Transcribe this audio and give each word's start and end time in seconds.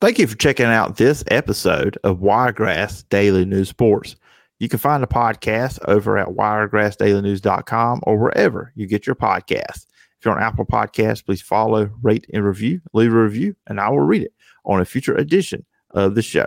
Thank 0.00 0.20
you 0.20 0.28
for 0.28 0.36
checking 0.36 0.66
out 0.66 0.96
this 0.96 1.24
episode 1.26 1.98
of 2.04 2.20
Wiregrass 2.20 3.02
Daily 3.10 3.44
News 3.44 3.68
Sports. 3.68 4.14
You 4.60 4.68
can 4.68 4.78
find 4.78 5.02
the 5.02 5.08
podcast 5.08 5.80
over 5.88 6.16
at 6.16 6.28
wiregrassdailynews.com 6.28 8.00
or 8.04 8.16
wherever 8.16 8.72
you 8.76 8.86
get 8.86 9.08
your 9.08 9.16
podcasts. 9.16 9.86
If 10.16 10.24
you're 10.24 10.36
on 10.36 10.42
Apple 10.42 10.66
Podcasts, 10.66 11.24
please 11.24 11.42
follow, 11.42 11.90
rate, 12.00 12.26
and 12.32 12.44
review. 12.44 12.80
Leave 12.92 13.12
a 13.12 13.20
review, 13.20 13.56
and 13.66 13.80
I 13.80 13.88
will 13.88 13.98
read 13.98 14.22
it 14.22 14.32
on 14.64 14.80
a 14.80 14.84
future 14.84 15.16
edition 15.16 15.66
of 15.90 16.14
the 16.14 16.22
show. 16.22 16.46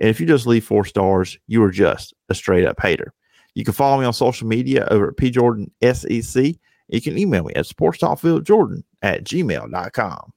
And 0.00 0.08
if 0.08 0.18
you 0.18 0.26
just 0.26 0.46
leave 0.46 0.64
four 0.64 0.86
stars, 0.86 1.38
you 1.46 1.62
are 1.64 1.70
just 1.70 2.14
a 2.30 2.34
straight 2.34 2.66
up 2.66 2.80
hater. 2.80 3.12
You 3.54 3.64
can 3.64 3.74
follow 3.74 4.00
me 4.00 4.06
on 4.06 4.14
social 4.14 4.48
media 4.48 4.88
over 4.90 5.08
at 5.08 5.16
pjordansec. 5.16 6.58
You 6.88 7.00
can 7.02 7.18
email 7.18 7.44
me 7.44 7.52
at 7.54 7.66
sportstalkphilipjordan 7.66 8.82
at 9.02 9.24
gmail.com. 9.24 10.32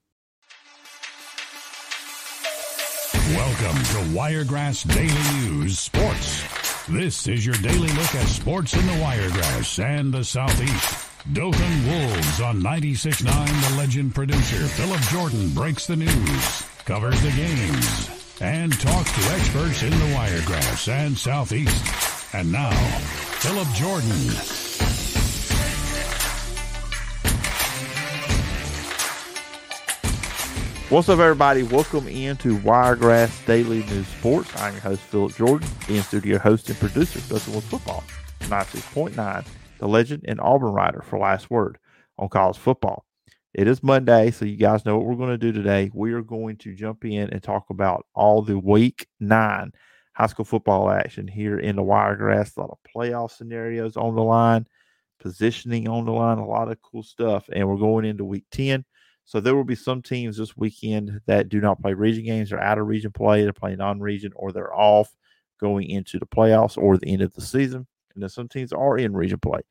Welcome 3.51 3.83
to 3.83 4.15
Wiregrass 4.15 4.83
Daily 4.83 5.41
News 5.41 5.77
Sports. 5.77 6.87
This 6.87 7.27
is 7.27 7.45
your 7.45 7.55
daily 7.55 7.89
look 7.89 8.15
at 8.15 8.25
sports 8.27 8.73
in 8.73 8.87
the 8.87 9.01
Wiregrass 9.01 9.77
and 9.77 10.13
the 10.13 10.23
Southeast. 10.23 11.09
Dothan 11.33 11.85
Wolves 11.85 12.39
on 12.39 12.61
96.9 12.61 13.69
The 13.69 13.77
Legend 13.77 14.15
producer 14.15 14.67
Phillip 14.67 15.01
Jordan 15.01 15.49
breaks 15.49 15.85
the 15.85 15.97
news, 15.97 16.63
covers 16.85 17.21
the 17.21 17.31
games, 17.31 18.37
and 18.39 18.71
talks 18.79 19.11
to 19.11 19.33
experts 19.33 19.83
in 19.83 19.91
the 19.91 20.15
Wiregrass 20.15 20.87
and 20.87 21.17
Southeast. 21.17 22.33
And 22.33 22.53
now, 22.53 22.71
Phillip 22.71 23.67
Jordan. 23.73 24.70
What's 30.91 31.07
up, 31.07 31.19
everybody? 31.19 31.63
Welcome 31.63 32.09
into 32.09 32.57
Wiregrass 32.57 33.45
Daily 33.45 33.85
News 33.85 34.07
Sports. 34.07 34.51
I'm 34.57 34.73
your 34.73 34.81
host, 34.81 34.99
Phillip 35.03 35.33
Jordan, 35.37 35.69
in 35.87 36.03
studio 36.03 36.37
host 36.37 36.67
and 36.67 36.77
producer, 36.77 37.21
Dothan 37.29 37.53
Wolves 37.53 37.67
Football, 37.67 38.03
96.9 38.41 39.45
the 39.79 39.87
legend 39.87 40.25
and 40.27 40.41
Auburn 40.41 40.73
writer 40.73 41.01
for 41.01 41.17
Last 41.17 41.49
Word 41.49 41.77
on 42.17 42.27
college 42.27 42.57
football. 42.57 43.05
It 43.53 43.69
is 43.69 43.81
Monday, 43.81 44.31
so 44.31 44.43
you 44.43 44.57
guys 44.57 44.85
know 44.85 44.97
what 44.97 45.05
we're 45.05 45.15
going 45.15 45.29
to 45.29 45.37
do 45.37 45.53
today. 45.53 45.89
We 45.93 46.11
are 46.11 46.21
going 46.21 46.57
to 46.57 46.75
jump 46.75 47.05
in 47.05 47.29
and 47.29 47.41
talk 47.41 47.69
about 47.69 48.05
all 48.13 48.41
the 48.41 48.59
week 48.59 49.07
nine 49.21 49.71
high 50.11 50.27
school 50.27 50.43
football 50.43 50.91
action 50.91 51.25
here 51.25 51.57
in 51.57 51.77
the 51.77 51.83
Wiregrass. 51.83 52.57
A 52.57 52.59
lot 52.59 52.69
of 52.69 52.79
playoff 52.93 53.31
scenarios 53.31 53.95
on 53.95 54.13
the 54.15 54.23
line, 54.23 54.67
positioning 55.21 55.87
on 55.87 56.03
the 56.03 56.11
line, 56.11 56.37
a 56.37 56.45
lot 56.45 56.69
of 56.69 56.81
cool 56.81 57.01
stuff. 57.01 57.45
And 57.49 57.69
we're 57.69 57.77
going 57.77 58.03
into 58.03 58.25
week 58.25 58.43
10. 58.51 58.83
So 59.25 59.39
there 59.39 59.55
will 59.55 59.63
be 59.63 59.75
some 59.75 60.01
teams 60.01 60.37
this 60.37 60.57
weekend 60.57 61.21
that 61.25 61.49
do 61.49 61.61
not 61.61 61.81
play 61.81 61.93
region 61.93 62.25
games. 62.25 62.49
They're 62.49 62.61
out 62.61 62.77
of 62.77 62.87
region 62.87 63.11
play, 63.11 63.43
they're 63.43 63.53
playing 63.53 63.77
non 63.77 63.99
region, 63.99 64.31
or 64.35 64.51
they're 64.51 64.73
off 64.73 65.15
going 65.59 65.89
into 65.89 66.19
the 66.19 66.25
playoffs 66.25 66.77
or 66.77 66.97
the 66.97 67.07
end 67.07 67.21
of 67.21 67.33
the 67.33 67.41
season. 67.41 67.87
And 68.13 68.23
then 68.23 68.29
some 68.29 68.49
teams 68.49 68.73
are 68.73 68.97
in 68.97 69.13
region 69.13 69.39
play. 69.39 69.61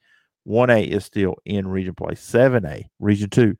1A 0.48 0.88
is 0.88 1.04
still 1.04 1.36
in 1.44 1.68
region 1.68 1.94
play. 1.94 2.14
7A, 2.14 2.84
region 2.98 3.28
2, 3.28 3.54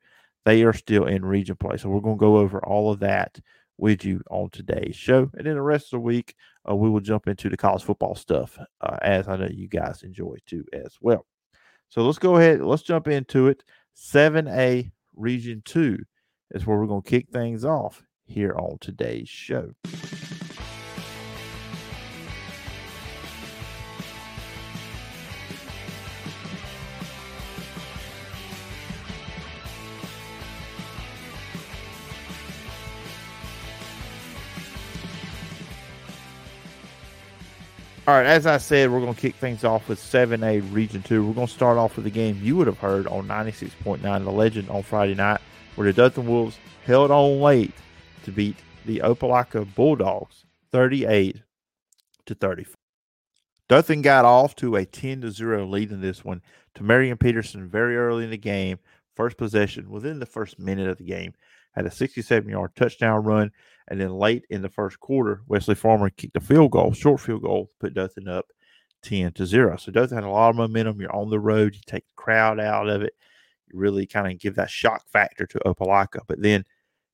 they 0.45 0.63
are 0.63 0.73
still 0.73 1.05
in 1.05 1.23
region 1.23 1.55
play. 1.55 1.77
So 1.77 1.89
we're 1.89 2.01
going 2.01 2.17
to 2.17 2.19
go 2.19 2.37
over 2.37 2.63
all 2.65 2.91
of 2.91 2.99
that 3.01 3.39
with 3.77 4.05
you 4.05 4.21
on 4.29 4.49
today's 4.51 4.95
show. 4.95 5.29
And 5.33 5.45
then 5.45 5.55
the 5.55 5.61
rest 5.61 5.87
of 5.87 5.91
the 5.91 5.99
week, 5.99 6.35
uh, 6.69 6.75
we 6.75 6.89
will 6.89 6.99
jump 6.99 7.27
into 7.27 7.49
the 7.49 7.57
college 7.57 7.83
football 7.83 8.15
stuff, 8.15 8.57
uh, 8.81 8.97
as 9.01 9.27
I 9.27 9.35
know 9.35 9.49
you 9.51 9.67
guys 9.67 10.03
enjoy 10.03 10.37
too 10.45 10.65
as 10.73 10.97
well. 11.01 11.25
So 11.89 12.03
let's 12.03 12.19
go 12.19 12.37
ahead. 12.37 12.61
Let's 12.61 12.83
jump 12.83 13.07
into 13.07 13.47
it. 13.47 13.63
7A, 13.97 14.91
region 15.15 15.61
2 15.65 15.97
is 16.51 16.65
where 16.65 16.77
we're 16.77 16.87
going 16.87 17.01
to 17.01 17.09
kick 17.09 17.27
things 17.31 17.63
off 17.63 18.03
here 18.25 18.55
on 18.57 18.77
today's 18.79 19.29
show. 19.29 19.71
All 38.07 38.15
right, 38.15 38.25
as 38.25 38.47
I 38.47 38.57
said, 38.57 38.89
we're 38.89 38.99
going 38.99 39.13
to 39.13 39.21
kick 39.21 39.35
things 39.35 39.63
off 39.63 39.87
with 39.87 39.99
7A 39.99 40.73
Region 40.73 41.03
2. 41.03 41.23
We're 41.23 41.35
going 41.35 41.45
to 41.45 41.53
start 41.53 41.77
off 41.77 41.97
with 41.97 42.07
a 42.07 42.09
game 42.09 42.39
you 42.41 42.55
would 42.55 42.65
have 42.65 42.79
heard 42.79 43.05
on 43.05 43.27
96.9 43.27 44.01
The 44.01 44.31
Legend 44.31 44.71
on 44.71 44.81
Friday 44.81 45.13
night, 45.13 45.39
where 45.75 45.85
the 45.85 45.93
Dothan 45.93 46.25
Wolves 46.25 46.57
held 46.83 47.11
on 47.11 47.39
late 47.41 47.75
to 48.23 48.31
beat 48.31 48.55
the 48.85 49.03
Opelika 49.03 49.71
Bulldogs 49.75 50.45
38 50.71 51.43
to 52.25 52.33
34. 52.33 52.75
Dothan 53.67 54.01
got 54.01 54.25
off 54.25 54.55
to 54.55 54.77
a 54.77 54.83
10 54.83 55.21
to 55.21 55.29
0 55.29 55.67
lead 55.67 55.91
in 55.91 56.01
this 56.01 56.25
one 56.25 56.41
to 56.73 56.83
Marion 56.83 57.17
Peterson 57.17 57.67
very 57.67 57.95
early 57.97 58.23
in 58.23 58.31
the 58.31 58.37
game. 58.37 58.79
First 59.15 59.37
possession 59.37 59.91
within 59.91 60.17
the 60.17 60.25
first 60.25 60.57
minute 60.57 60.89
of 60.89 60.97
the 60.97 61.03
game 61.03 61.35
had 61.71 61.85
a 61.85 61.91
67 61.91 62.49
yard 62.49 62.75
touchdown 62.75 63.23
run. 63.23 63.51
And 63.87 63.99
then 63.99 64.13
late 64.13 64.45
in 64.49 64.61
the 64.61 64.69
first 64.69 64.99
quarter, 64.99 65.41
Wesley 65.47 65.75
Farmer 65.75 66.09
kicked 66.09 66.37
a 66.37 66.39
field 66.39 66.71
goal, 66.71 66.93
short 66.93 67.19
field 67.19 67.41
goal, 67.41 67.71
put 67.79 67.93
Dothan 67.93 68.27
up 68.27 68.45
10 69.01 69.33
to 69.33 69.45
0. 69.45 69.77
So 69.77 69.91
Dothan 69.91 70.15
had 70.15 70.23
a 70.23 70.29
lot 70.29 70.51
of 70.51 70.55
momentum. 70.55 71.01
You're 71.01 71.15
on 71.15 71.29
the 71.29 71.39
road, 71.39 71.75
you 71.75 71.81
take 71.85 72.05
the 72.07 72.13
crowd 72.15 72.59
out 72.59 72.87
of 72.87 73.01
it. 73.01 73.13
You 73.71 73.79
really 73.79 74.05
kind 74.05 74.31
of 74.31 74.39
give 74.39 74.55
that 74.55 74.69
shock 74.69 75.03
factor 75.11 75.45
to 75.45 75.59
Opelika. 75.65 76.19
But 76.27 76.41
then 76.41 76.63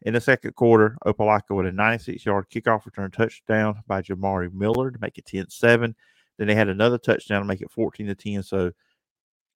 in 0.03 0.13
the 0.13 0.21
second 0.21 0.55
quarter, 0.55 0.97
Opelika 1.05 1.55
with 1.55 1.65
a 1.65 1.71
96 1.71 2.25
yard 2.25 2.47
kickoff 2.49 2.85
return 2.85 3.11
touchdown 3.11 3.81
by 3.87 4.01
Jamari 4.01 4.53
Miller 4.53 4.91
to 4.91 4.99
make 4.99 5.17
it 5.17 5.25
10 5.25 5.49
7. 5.49 5.95
Then 6.37 6.47
they 6.47 6.55
had 6.55 6.69
another 6.69 6.99
touchdown 6.99 7.41
to 7.41 7.47
make 7.47 7.61
it 7.61 7.71
14 7.71 8.07
to 8.07 8.15
10. 8.15 8.43
So 8.43 8.71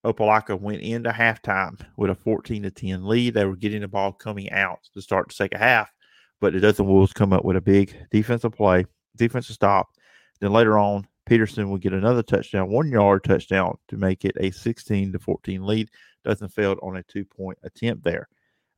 Opelika 0.05 0.59
went 0.59 0.81
into 0.81 1.11
halftime 1.11 1.79
with 1.95 2.09
a 2.09 2.15
14 2.15 2.63
to 2.63 2.71
10 2.71 3.05
lead. 3.05 3.33
They 3.35 3.45
were 3.45 3.55
getting 3.55 3.81
the 3.81 3.87
ball 3.87 4.11
coming 4.11 4.51
out 4.51 4.79
to 4.93 5.01
start 5.01 5.29
the 5.29 5.35
second 5.35 5.59
half, 5.59 5.91
but 6.39 6.53
the 6.53 6.59
Dothan 6.59 6.87
Wolves 6.87 7.13
come 7.13 7.33
up 7.33 7.45
with 7.45 7.55
a 7.55 7.61
big 7.61 7.95
defensive 8.09 8.53
play, 8.53 8.85
defensive 9.15 9.55
stop. 9.55 9.89
Then 10.39 10.51
later 10.51 10.79
on, 10.79 11.07
Peterson 11.27 11.69
would 11.69 11.81
get 11.81 11.93
another 11.93 12.23
touchdown, 12.23 12.71
one 12.71 12.89
yard 12.89 13.23
touchdown 13.23 13.77
to 13.89 13.97
make 13.97 14.25
it 14.25 14.35
a 14.39 14.49
16 14.49 15.13
to 15.13 15.19
14 15.19 15.65
lead. 15.65 15.89
Dothan 16.25 16.49
failed 16.49 16.79
on 16.81 16.97
a 16.97 17.03
two 17.03 17.25
point 17.25 17.59
attempt 17.63 18.03
there. 18.03 18.27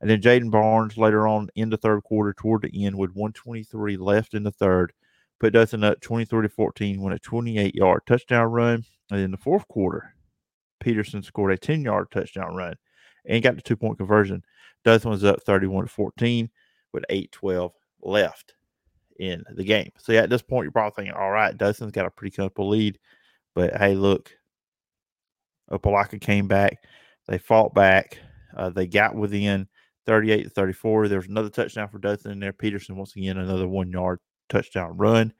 And 0.00 0.10
then 0.10 0.20
Jaden 0.20 0.50
Barnes 0.50 0.98
later 0.98 1.26
on 1.26 1.48
in 1.54 1.70
the 1.70 1.78
third 1.78 2.02
quarter 2.02 2.34
toward 2.34 2.62
the 2.62 2.84
end 2.84 2.96
with 2.98 3.14
123 3.14 3.96
left 3.96 4.34
in 4.34 4.42
the 4.42 4.50
third, 4.50 4.92
put 5.40 5.54
Dothan 5.54 5.84
up 5.84 6.00
23 6.02 6.42
to 6.42 6.48
14, 6.50 7.00
won 7.00 7.12
a 7.12 7.18
28 7.18 7.74
yard 7.74 8.02
touchdown 8.06 8.46
run. 8.50 8.84
And 9.10 9.20
in 9.20 9.30
the 9.30 9.36
fourth 9.38 9.66
quarter, 9.68 10.13
Peterson 10.84 11.22
scored 11.22 11.52
a 11.52 11.56
10 11.56 11.82
yard 11.82 12.10
touchdown 12.10 12.54
run 12.54 12.74
and 13.24 13.42
got 13.42 13.56
the 13.56 13.62
two 13.62 13.76
point 13.76 13.96
conversion. 13.96 14.44
Dothan 14.84 15.10
was 15.10 15.24
up 15.24 15.42
31 15.42 15.86
to 15.86 15.90
14 15.90 16.50
with 16.92 17.06
8 17.08 17.32
12 17.32 17.72
left 18.02 18.54
in 19.18 19.42
the 19.54 19.64
game. 19.64 19.90
So, 19.96 20.12
yeah, 20.12 20.20
at 20.20 20.30
this 20.30 20.42
point, 20.42 20.64
you're 20.64 20.72
probably 20.72 20.94
thinking, 20.94 21.14
all 21.18 21.30
right, 21.30 21.56
Dothan's 21.56 21.92
got 21.92 22.04
a 22.04 22.10
pretty 22.10 22.36
comfortable 22.36 22.68
lead. 22.68 22.98
But 23.54 23.74
hey, 23.76 23.94
look, 23.94 24.30
Opelika 25.70 26.20
came 26.20 26.48
back. 26.48 26.84
They 27.26 27.38
fought 27.38 27.72
back. 27.72 28.18
Uh, 28.54 28.68
they 28.68 28.86
got 28.86 29.14
within 29.14 29.66
38 30.04 30.42
to 30.42 30.50
34. 30.50 31.08
There 31.08 31.18
was 31.18 31.28
another 31.28 31.48
touchdown 31.48 31.88
for 31.88 31.98
Dothan 31.98 32.32
in 32.32 32.40
there. 32.40 32.52
Peterson, 32.52 32.96
once 32.96 33.16
again, 33.16 33.38
another 33.38 33.66
one 33.66 33.90
yard 33.90 34.20
touchdown 34.50 34.98
run. 34.98 35.32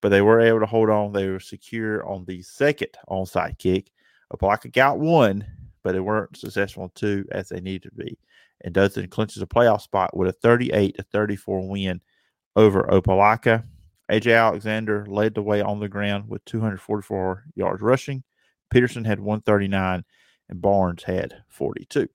But 0.00 0.08
they 0.08 0.22
were 0.22 0.40
able 0.40 0.60
to 0.60 0.66
hold 0.66 0.90
on. 0.90 1.12
They 1.12 1.28
were 1.28 1.38
secure 1.38 2.04
on 2.04 2.24
the 2.24 2.42
second 2.42 2.90
onside 3.08 3.58
kick. 3.58 3.92
Opelika 4.32 4.72
got 4.72 4.98
one, 4.98 5.46
but 5.82 5.92
they 5.92 6.00
weren't 6.00 6.36
successful 6.36 6.84
in 6.84 6.90
two 6.94 7.24
as 7.32 7.48
they 7.48 7.60
needed 7.60 7.90
to 7.90 7.94
be. 7.94 8.18
And 8.62 8.74
Dothan 8.74 9.08
clinches 9.08 9.42
a 9.42 9.46
playoff 9.46 9.82
spot 9.82 10.16
with 10.16 10.28
a 10.28 10.32
38 10.32 10.96
to 10.96 11.02
34 11.02 11.68
win 11.68 12.00
over 12.56 12.82
Opelika. 12.84 13.64
AJ 14.10 14.36
Alexander 14.36 15.06
led 15.06 15.34
the 15.34 15.42
way 15.42 15.60
on 15.60 15.80
the 15.80 15.88
ground 15.88 16.28
with 16.28 16.44
244 16.46 17.44
yards 17.54 17.82
rushing. 17.82 18.22
Peterson 18.70 19.04
had 19.04 19.20
139 19.20 20.04
and 20.48 20.62
Barnes 20.62 21.02
had 21.02 21.34
42. 21.48 22.08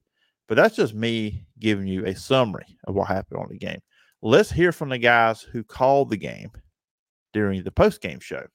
But 0.47 0.55
that's 0.55 0.75
just 0.75 0.93
me 0.93 1.45
giving 1.59 1.87
you 1.87 2.05
a 2.05 2.15
summary 2.15 2.77
of 2.85 2.95
what 2.95 3.07
happened 3.07 3.39
on 3.39 3.47
the 3.49 3.57
game. 3.57 3.79
Let's 4.21 4.51
hear 4.51 4.71
from 4.71 4.89
the 4.89 4.97
guys 4.97 5.41
who 5.41 5.63
called 5.63 6.09
the 6.09 6.17
game 6.17 6.51
during 7.31 7.63
the 7.63 7.71
post 7.71 8.01
game 8.01 8.19
show 8.19 8.45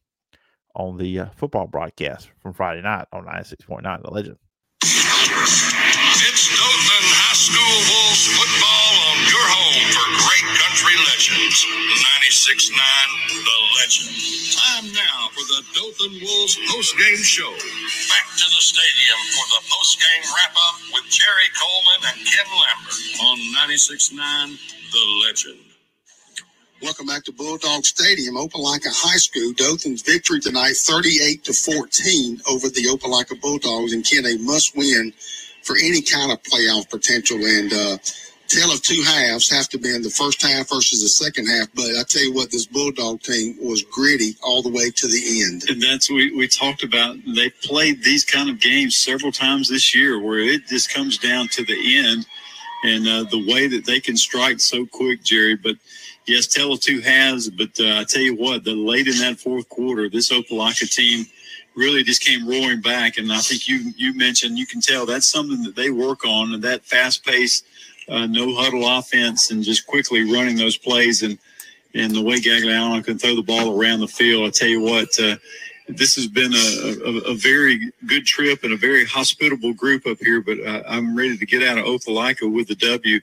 on 0.78 0.96
the 0.96 1.20
uh, 1.20 1.26
football 1.36 1.66
broadcast 1.66 2.30
from 2.40 2.54
Friday 2.54 2.80
night 2.80 3.06
on 3.12 3.26
96.9 3.26 3.82
The 4.02 4.10
Legend. 4.10 4.38
It's 4.80 6.46
Dothan 6.54 7.06
High 7.18 7.34
School 7.34 7.78
Wolves 7.90 8.24
football 8.30 8.90
on 9.10 9.18
your 9.26 9.46
home 9.50 9.86
for 9.90 10.06
great 10.22 10.48
country 10.62 10.94
legends. 11.10 11.66
96.9 12.30 12.78
The 13.42 13.58
Legend. 13.82 14.14
Time 14.54 14.86
now 14.94 15.28
for 15.34 15.44
the 15.50 15.60
Dothan 15.74 16.14
Wolves 16.22 16.54
post-game 16.70 17.22
show. 17.26 17.50
Back 18.08 18.26
to 18.38 18.46
the 18.46 18.62
stadium 18.62 19.20
for 19.34 19.46
the 19.58 19.60
post-game 19.66 20.24
wrap-up 20.30 20.76
with 20.94 21.10
Jerry 21.10 21.50
Coleman 21.58 22.00
and 22.14 22.18
Ken 22.22 22.48
Lambert 22.54 23.02
on 23.26 23.36
96.9 23.66 24.14
The 24.14 25.04
Legend. 25.26 25.67
Welcome 26.80 27.06
back 27.06 27.24
to 27.24 27.32
Bulldog 27.32 27.84
Stadium, 27.84 28.36
Opelika 28.36 28.90
High 28.94 29.18
School. 29.18 29.52
Dothan's 29.54 30.02
victory 30.02 30.40
tonight, 30.40 30.76
38 30.76 31.44
to 31.46 31.52
14 31.52 32.40
over 32.48 32.68
the 32.68 32.84
Opelika 32.84 33.40
Bulldogs, 33.40 33.94
and 33.94 34.06
Ken 34.06 34.24
a 34.26 34.38
must 34.38 34.76
win 34.76 35.12
for 35.64 35.76
any 35.76 36.02
kind 36.02 36.30
of 36.30 36.40
playoff 36.44 36.88
potential. 36.88 37.38
And 37.38 37.72
uh, 37.72 37.98
tale 38.46 38.70
of 38.72 38.80
two 38.82 39.02
halves 39.02 39.50
have 39.50 39.68
to 39.70 39.78
be 39.78 39.92
in 39.92 40.02
the 40.02 40.10
first 40.10 40.40
half 40.40 40.68
versus 40.68 41.02
the 41.02 41.08
second 41.08 41.48
half. 41.48 41.66
But 41.74 41.86
I 41.98 42.04
tell 42.08 42.22
you 42.22 42.32
what, 42.32 42.52
this 42.52 42.66
Bulldog 42.66 43.22
team 43.22 43.56
was 43.60 43.82
gritty 43.82 44.36
all 44.44 44.62
the 44.62 44.70
way 44.70 44.92
to 44.92 45.08
the 45.08 45.42
end. 45.42 45.64
And 45.68 45.82
that's 45.82 46.08
we 46.08 46.30
we 46.36 46.46
talked 46.46 46.84
about. 46.84 47.16
They 47.26 47.50
played 47.64 48.04
these 48.04 48.24
kind 48.24 48.48
of 48.48 48.60
games 48.60 48.96
several 48.96 49.32
times 49.32 49.68
this 49.68 49.96
year, 49.96 50.20
where 50.20 50.38
it 50.38 50.68
just 50.68 50.94
comes 50.94 51.18
down 51.18 51.48
to 51.48 51.64
the 51.64 51.98
end, 51.98 52.24
and 52.84 53.08
uh, 53.08 53.24
the 53.30 53.44
way 53.52 53.66
that 53.66 53.84
they 53.84 54.00
can 54.00 54.16
strike 54.16 54.60
so 54.60 54.86
quick, 54.86 55.24
Jerry. 55.24 55.56
But 55.56 55.74
yes, 56.28 56.46
tell 56.46 56.72
of 56.72 56.80
two 56.80 57.00
halves. 57.00 57.48
But 57.50 57.70
uh, 57.80 58.00
I 58.00 58.04
tell 58.04 58.22
you 58.22 58.36
what, 58.36 58.64
the 58.64 58.74
late 58.74 59.08
in 59.08 59.18
that 59.18 59.38
fourth 59.38 59.68
quarter, 59.68 60.08
this 60.08 60.30
Opelika 60.30 60.92
team 60.92 61.26
really 61.74 62.02
just 62.02 62.22
came 62.22 62.46
roaring 62.46 62.80
back. 62.80 63.18
And 63.18 63.32
I 63.32 63.38
think 63.38 63.68
you 63.68 63.92
you 63.96 64.14
mentioned 64.14 64.58
you 64.58 64.66
can 64.66 64.80
tell 64.80 65.06
that's 65.06 65.28
something 65.28 65.62
that 65.62 65.76
they 65.76 65.90
work 65.90 66.24
on, 66.24 66.52
and 66.52 66.62
that 66.62 66.84
fast 66.84 67.24
pace, 67.24 67.62
uh, 68.08 68.26
no 68.26 68.54
huddle 68.54 68.86
offense, 68.86 69.50
and 69.50 69.62
just 69.62 69.86
quickly 69.86 70.30
running 70.30 70.56
those 70.56 70.76
plays 70.76 71.22
and 71.22 71.38
and 71.94 72.14
the 72.14 72.22
way 72.22 72.36
Gagliano 72.36 73.02
can 73.04 73.18
throw 73.18 73.34
the 73.34 73.42
ball 73.42 73.80
around 73.80 74.00
the 74.00 74.08
field. 74.08 74.46
I 74.46 74.50
tell 74.50 74.68
you 74.68 74.80
what. 74.80 75.08
Uh, 75.18 75.36
this 75.90 76.16
has 76.16 76.26
been 76.26 76.52
a, 76.52 77.08
a, 77.08 77.32
a, 77.32 77.34
very 77.34 77.90
good 78.06 78.26
trip 78.26 78.62
and 78.62 78.74
a 78.74 78.76
very 78.76 79.06
hospitable 79.06 79.72
group 79.72 80.06
up 80.06 80.18
here, 80.20 80.42
but 80.42 80.60
uh, 80.60 80.82
I'm 80.86 81.16
ready 81.16 81.38
to 81.38 81.46
get 81.46 81.62
out 81.62 81.78
of 81.78 81.86
Opelika 81.86 82.52
with 82.52 82.68
the 82.68 82.74
W. 82.74 83.20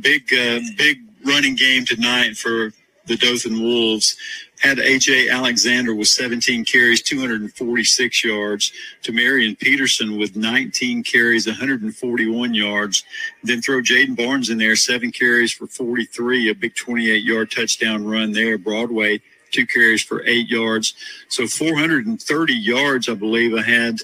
Big, 0.00 0.32
uh, 0.32 0.60
big 0.78 1.05
running 1.26 1.56
game 1.56 1.84
tonight 1.84 2.36
for 2.36 2.72
the 3.06 3.16
Dothan 3.16 3.60
Wolves. 3.60 4.16
Had 4.60 4.78
AJ 4.78 5.30
Alexander 5.30 5.94
with 5.94 6.08
17 6.08 6.64
carries, 6.64 7.02
246 7.02 8.24
yards. 8.24 8.72
To 9.02 9.12
Marion 9.12 9.54
Peterson 9.56 10.18
with 10.18 10.34
19 10.34 11.02
carries, 11.02 11.46
141 11.46 12.54
yards. 12.54 13.04
Then 13.42 13.60
throw 13.60 13.80
Jaden 13.80 14.16
Barnes 14.16 14.50
in 14.50 14.58
there, 14.58 14.76
seven 14.76 15.12
carries 15.12 15.52
for 15.52 15.66
43, 15.66 16.50
a 16.50 16.54
big 16.54 16.74
28 16.74 17.22
yard 17.22 17.50
touchdown 17.50 18.06
run 18.06 18.32
there. 18.32 18.56
Broadway, 18.56 19.20
two 19.50 19.66
carries 19.66 20.02
for 20.02 20.24
eight 20.26 20.48
yards. 20.48 20.94
So 21.28 21.46
430 21.46 22.54
yards, 22.54 23.08
I 23.08 23.14
believe, 23.14 23.54
I 23.54 23.62
had 23.62 23.98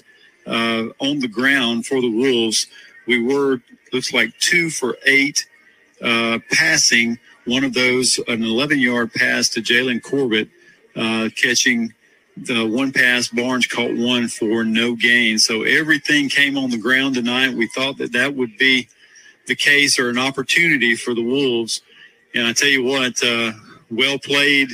uh, 0.45 0.89
on 0.99 1.19
the 1.19 1.27
ground 1.27 1.87
for 1.87 1.99
the 1.99 2.11
Wolves. 2.11 2.67
We 3.07 3.21
were, 3.21 3.61
looks 3.91 4.13
like 4.13 4.37
two 4.39 4.69
for 4.69 4.97
eight 5.05 5.47
uh, 6.03 6.39
passing. 6.51 7.17
One 7.45 7.63
of 7.63 7.73
those, 7.73 8.19
an 8.27 8.43
11 8.43 8.79
yard 8.79 9.13
pass 9.13 9.49
to 9.49 9.61
Jalen 9.61 10.03
Corbett, 10.03 10.49
uh, 10.95 11.29
catching 11.35 11.93
the 12.37 12.65
one 12.65 12.91
pass. 12.91 13.27
Barnes 13.27 13.67
caught 13.67 13.95
one 13.95 14.27
for 14.27 14.63
no 14.63 14.95
gain. 14.95 15.37
So 15.39 15.63
everything 15.63 16.29
came 16.29 16.57
on 16.57 16.69
the 16.69 16.77
ground 16.77 17.15
tonight. 17.15 17.53
We 17.53 17.67
thought 17.67 17.97
that 17.97 18.13
that 18.13 18.35
would 18.35 18.57
be 18.57 18.89
the 19.47 19.55
case 19.55 19.99
or 19.99 20.09
an 20.09 20.17
opportunity 20.17 20.95
for 20.95 21.13
the 21.13 21.23
Wolves. 21.23 21.81
And 22.33 22.47
I 22.47 22.53
tell 22.53 22.69
you 22.69 22.83
what, 22.83 23.23
uh, 23.23 23.51
well 23.91 24.17
played 24.17 24.69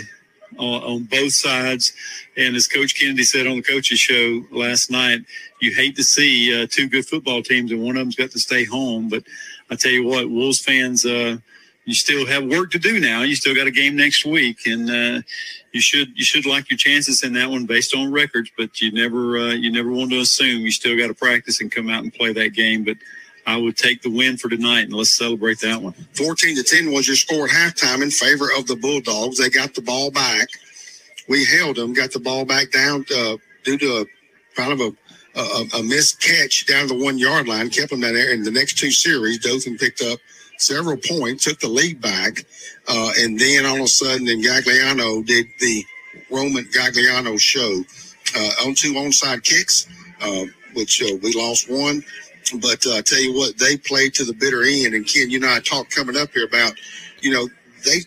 on, 0.58 0.84
on, 0.84 1.04
both 1.04 1.34
sides. 1.34 1.94
And 2.38 2.56
as 2.56 2.68
Coach 2.68 2.98
Kennedy 2.98 3.24
said 3.24 3.48
on 3.48 3.58
the 3.58 3.64
coaches 3.64 4.00
show 4.00 4.44
last 4.52 4.90
night, 4.90 5.22
you 5.62 5.74
hate 5.74 5.96
to 5.98 6.04
see 6.04 6.64
uh, 6.64 6.68
two 6.70 6.88
good 6.88 7.06
football 7.06 7.42
teams 7.42 7.72
and 7.72 7.84
one 7.84 7.98
of 7.98 8.02
them's 8.02 8.16
got 8.16 8.32
to 8.32 8.40
stay 8.40 8.64
home. 8.64 9.10
But 9.10 9.24
I 9.70 9.76
tell 9.76 9.92
you 9.92 10.06
what, 10.06 10.30
Wolves 10.30 10.62
fans, 10.62 11.06
uh, 11.06 11.38
you 11.86 11.94
still 11.94 12.26
have 12.28 12.46
work 12.46 12.72
to 12.72 12.80
do 12.80 13.00
now. 13.00 13.24
You 13.24 13.36
still 13.36 13.56
got 13.56 13.68
a 13.68 13.72
game 13.72 13.96
next 13.96 14.26
week, 14.26 14.68
and 14.68 14.90
uh, 14.90 15.22
you 15.72 15.82
should 15.82 16.10
you 16.18 16.24
should 16.24 16.46
like 16.46 16.70
your 16.70 16.78
chances 16.78 17.24
in 17.24 17.34
that 17.34 17.50
one 17.50 17.66
based 17.66 17.96
on 17.96 18.12
records. 18.12 18.52
But 18.58 18.80
you 18.80 18.92
never 18.92 19.38
uh, 19.38 19.54
you 19.54 19.72
never 19.72 19.90
want 19.92 20.12
to 20.12 20.20
assume 20.20 20.62
you 20.62 20.72
still 20.72 20.98
got 20.98 21.08
to 21.08 21.14
practice 21.14 21.62
and 21.62 21.72
come 21.72 21.90
out 21.90 22.04
and 22.04 22.14
play 22.14 22.32
that 22.34 22.50
game. 22.50 22.84
But 22.84 22.98
I 23.48 23.58
would 23.58 23.78
take 23.78 24.04
the 24.04 24.12
win 24.12 24.38
for 24.38 24.50
tonight, 24.50 24.82
and 24.82 24.94
let's 24.94 25.10
celebrate 25.10 25.60
that 25.62 25.82
one. 25.82 25.94
14 26.14 26.58
to 26.58 26.64
10 26.64 26.92
was 26.92 27.08
your 27.08 27.16
score 27.16 27.46
at 27.46 27.52
halftime 27.52 28.04
in 28.04 28.12
favor 28.12 28.50
of 28.56 28.68
the 28.68 28.76
Bulldogs. 28.76 29.40
They 29.40 29.50
got 29.50 29.74
the 29.74 29.82
ball 29.82 30.12
back. 30.12 30.50
We 31.28 31.46
held 31.46 31.78
them, 31.78 31.94
got 31.94 32.12
the 32.12 32.20
ball 32.20 32.46
back 32.46 32.72
down 32.72 33.06
uh, 33.16 33.38
due 33.64 33.80
to 33.80 34.02
a 34.02 34.06
kind 34.56 34.72
of 34.72 34.82
a 34.82 34.92
a, 35.36 35.78
a 35.78 35.84
missed 35.84 36.22
catch 36.22 36.66
down 36.66 36.88
the 36.88 36.96
one 36.96 37.18
yard 37.18 37.48
line, 37.48 37.70
kept 37.70 37.90
them 37.92 38.02
down 38.02 38.14
there. 38.14 38.34
In 38.34 38.44
the 38.44 38.52
next 38.52 38.78
two 38.78 38.92
series, 38.92 39.40
Dothan 39.40 39.78
picked 39.78 40.02
up 40.02 40.20
several 40.58 40.98
points, 40.98 41.46
took 41.46 41.60
the 41.60 41.68
lead 41.68 42.02
back, 42.02 42.46
uh, 42.88 43.12
and 43.20 43.40
then 43.40 43.66
all 43.66 43.78
of 43.78 43.84
a 43.84 43.88
sudden, 43.88 44.26
then 44.26 44.42
Gagliano 44.42 45.26
did 45.26 45.46
the 45.60 45.86
Roman 46.30 46.66
Gagliano 46.66 47.40
show 47.40 47.84
uh, 48.36 48.68
on 48.68 48.76
two 48.76 48.94
onside 48.94 49.44
kicks, 49.44 49.88
uh, 50.22 50.46
which 50.74 51.02
uh, 51.02 51.16
we 51.22 51.34
lost 51.34 51.70
one. 51.70 52.04
But 52.62 52.86
uh, 52.86 52.98
I 52.98 53.02
tell 53.02 53.22
you 53.22 53.36
what, 53.36 53.58
they 53.58 53.78
played 53.78 54.14
to 54.16 54.26
the 54.26 54.34
bitter 54.34 54.64
end. 54.64 54.96
And 54.96 55.06
Ken, 55.08 55.30
you 55.30 55.40
know, 55.40 55.54
I 55.54 55.60
talked 55.60 55.96
coming 55.96 56.18
up 56.18 56.32
here 56.34 56.46
about, 56.46 56.74
you 57.22 57.32
know, 57.32 57.48
they 57.86 58.00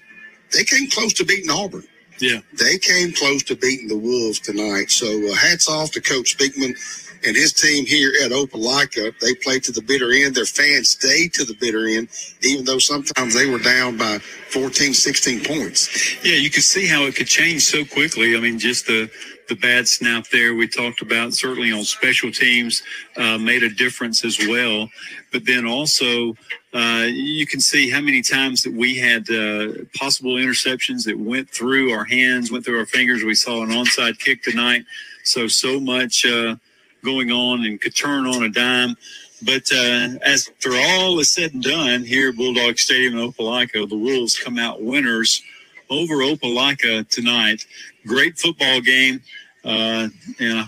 they 0.53 0.65
came 0.65 0.91
close 0.91 1.13
to 1.15 1.25
beating 1.25 1.51
Auburn. 1.51 1.85
Yeah, 2.19 2.41
they 2.59 2.79
came 2.79 3.13
close 3.13 3.43
to 3.45 3.57
beating 3.57 3.89
the 3.89 3.97
Wolves 3.97 4.41
tonight. 4.41 4.91
So 4.91 5.07
uh, 5.07 5.35
hats 5.35 5.69
off 5.69 5.93
to 5.93 6.01
Coach 6.01 6.37
Speakman 6.37 6.77
and 7.25 7.37
his 7.37 7.53
team 7.53 7.87
here 7.87 8.13
at 8.25 8.33
Opelika, 8.33 9.13
they 9.21 9.35
played 9.35 9.63
to 9.65 9.73
the 9.73 9.83
bitter 9.83 10.13
end. 10.13 10.35
Their 10.35 10.47
fans 10.47 10.91
stayed 10.91 11.33
to 11.35 11.45
the 11.45 11.55
bitter 11.55 11.87
end, 11.87 12.09
even 12.43 12.65
though 12.65 12.79
sometimes 12.79 13.35
they 13.35 13.47
were 13.47 13.59
down 13.59 13.97
by 13.97 14.19
14, 14.51 14.95
16 14.95 15.45
points. 15.45 16.25
Yeah, 16.25 16.37
you 16.37 16.51
could 16.51 16.63
see 16.65 16.87
how 16.87 17.05
it 17.05 17.17
could 17.17 17.27
change 17.29 17.63
so 17.63 17.85
quickly. 17.85 18.37
I 18.37 18.41
mean, 18.41 18.59
just 18.59 18.87
the 18.87 19.11
the 19.49 19.57
bad 19.57 19.87
snap 19.89 20.27
there 20.33 20.55
we 20.55 20.67
talked 20.69 21.03
about 21.03 21.35
certainly 21.35 21.73
on 21.73 21.85
special 21.85 22.31
teams 22.31 22.83
uh, 23.17 23.37
made 23.39 23.63
a 23.63 23.69
difference 23.69 24.25
as 24.25 24.39
well 24.49 24.89
but 25.33 25.45
then 25.45 25.67
also 25.67 26.35
uh, 26.75 27.07
you 27.11 27.47
can 27.47 27.61
see 27.61 27.91
how 27.91 28.01
many 28.01 28.23
times 28.23 28.63
that 28.63 28.73
we 28.73 28.97
had 28.97 29.29
uh, 29.31 29.85
possible 29.95 30.37
interceptions 30.37 31.05
that 31.05 31.19
went 31.19 31.51
through 31.51 31.93
our 31.93 32.05
hands 32.05 32.51
went 32.51 32.65
through 32.65 32.79
our 32.79 32.87
fingers 32.87 33.25
we 33.25 33.35
saw 33.35 33.63
an 33.63 33.71
onside 33.71 34.19
kick 34.19 34.43
tonight 34.43 34.85
so 35.25 35.47
so 35.47 35.79
much 35.81 36.25
uh, 36.25 36.57
going 37.05 37.31
on 37.31 37.65
and 37.65 37.81
could 37.81 37.95
turn 37.95 38.27
on 38.27 38.43
a 38.45 38.49
dime. 38.49 38.97
But 39.43 39.71
uh, 39.73 40.19
as 40.23 40.49
after 40.49 40.71
all 40.75 41.19
is 41.19 41.33
said 41.33 41.53
and 41.53 41.63
done 41.63 42.05
here 42.05 42.31
at 42.31 42.37
Bulldog 42.37 42.79
Stadium 42.79 43.19
in 43.19 43.33
Opelika, 43.33 43.89
the 43.89 43.97
Wolves 43.97 44.39
come 44.39 44.59
out 44.59 44.83
winners 44.83 45.43
over 45.91 46.17
Opelika 46.17 47.09
tonight. 47.09 47.67
Great 48.07 48.39
football 48.39 48.81
game. 48.81 49.21
Uh, 49.65 50.09
and 50.39 50.61
I 50.61 50.65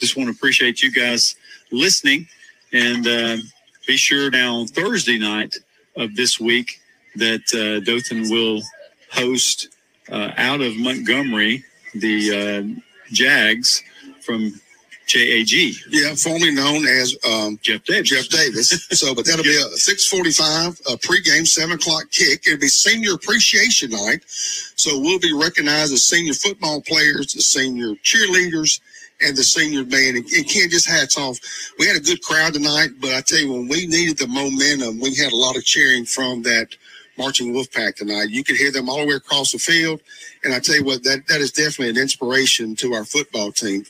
just 0.00 0.16
want 0.16 0.28
to 0.28 0.34
appreciate 0.34 0.82
you 0.82 0.92
guys 0.92 1.34
listening. 1.72 2.28
And 2.72 3.06
uh, 3.06 3.36
be 3.86 3.96
sure 3.96 4.30
now 4.30 4.56
on 4.56 4.66
Thursday 4.68 5.18
night 5.18 5.56
of 5.96 6.14
this 6.14 6.38
week 6.38 6.80
that 7.16 7.42
uh, 7.54 7.84
Dothan 7.84 8.30
will 8.30 8.62
host 9.10 9.68
uh, 10.10 10.30
out 10.36 10.60
of 10.60 10.76
Montgomery 10.76 11.64
the 11.94 12.76
uh, 12.76 12.80
Jags 13.10 13.82
from 14.20 14.60
JAG. 15.06 15.52
Yeah, 15.88 16.14
formerly 16.16 16.52
known 16.52 16.86
as 16.86 17.16
um, 17.28 17.58
Jeff 17.62 17.84
Davis. 17.84 18.08
Jeff 18.10 18.28
Davis. 18.28 18.70
so, 18.90 19.14
but 19.14 19.24
that'll 19.24 19.44
be 19.44 19.56
a 19.56 19.76
645 19.76 20.80
a 20.92 20.98
pregame, 20.98 21.46
7 21.46 21.76
o'clock 21.76 22.10
kick. 22.10 22.46
It'll 22.46 22.58
be 22.60 22.68
senior 22.68 23.14
appreciation 23.14 23.90
night. 23.90 24.24
So 24.26 24.98
we'll 25.00 25.20
be 25.20 25.32
recognized 25.32 25.92
as 25.92 26.04
senior 26.04 26.34
football 26.34 26.82
players, 26.82 27.32
the 27.32 27.40
senior 27.40 27.94
cheerleaders, 28.02 28.80
and 29.20 29.36
the 29.36 29.44
senior 29.44 29.84
band. 29.84 30.16
And, 30.16 30.26
and 30.26 30.48
Ken, 30.48 30.68
just 30.68 30.88
hats 30.88 31.16
off. 31.18 31.38
We 31.78 31.86
had 31.86 31.96
a 31.96 32.00
good 32.00 32.22
crowd 32.22 32.54
tonight, 32.54 32.90
but 33.00 33.14
I 33.14 33.20
tell 33.20 33.38
you, 33.38 33.52
when 33.52 33.68
we 33.68 33.86
needed 33.86 34.18
the 34.18 34.26
momentum, 34.26 35.00
we 35.00 35.14
had 35.14 35.32
a 35.32 35.36
lot 35.36 35.56
of 35.56 35.64
cheering 35.64 36.04
from 36.04 36.42
that 36.42 36.68
marching 37.18 37.52
wolf 37.52 37.70
pack 37.72 37.96
tonight. 37.96 38.28
You 38.30 38.44
could 38.44 38.56
hear 38.56 38.70
them 38.70 38.88
all 38.88 39.00
the 39.00 39.06
way 39.06 39.14
across 39.14 39.52
the 39.52 39.58
field. 39.58 40.00
And 40.44 40.52
I 40.54 40.58
tell 40.58 40.76
you 40.76 40.84
what, 40.84 41.02
that, 41.04 41.26
that 41.28 41.40
is 41.40 41.50
definitely 41.52 41.90
an 41.90 41.98
inspiration 41.98 42.76
to 42.76 42.92
our 42.94 43.04
football 43.04 43.52
team. 43.52 43.84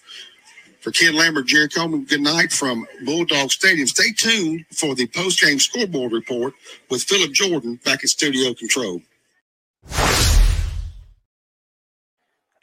For 0.87 0.93
Ken 0.93 1.16
Lambert, 1.16 1.47
Jerry 1.47 1.69
Coleman, 1.69 2.05
good 2.05 2.21
night 2.21 2.52
from 2.52 2.87
Bulldog 3.05 3.50
Stadium. 3.50 3.88
Stay 3.88 4.12
tuned 4.12 4.64
for 4.71 4.95
the 4.95 5.09
post-game 5.09 5.59
scoreboard 5.59 6.12
report 6.12 6.55
with 6.90 7.02
Phillip 7.02 7.33
Jordan 7.33 7.81
back 7.85 8.05
at 8.05 8.09
studio 8.09 8.55
control. 8.55 9.02
All 9.93 10.00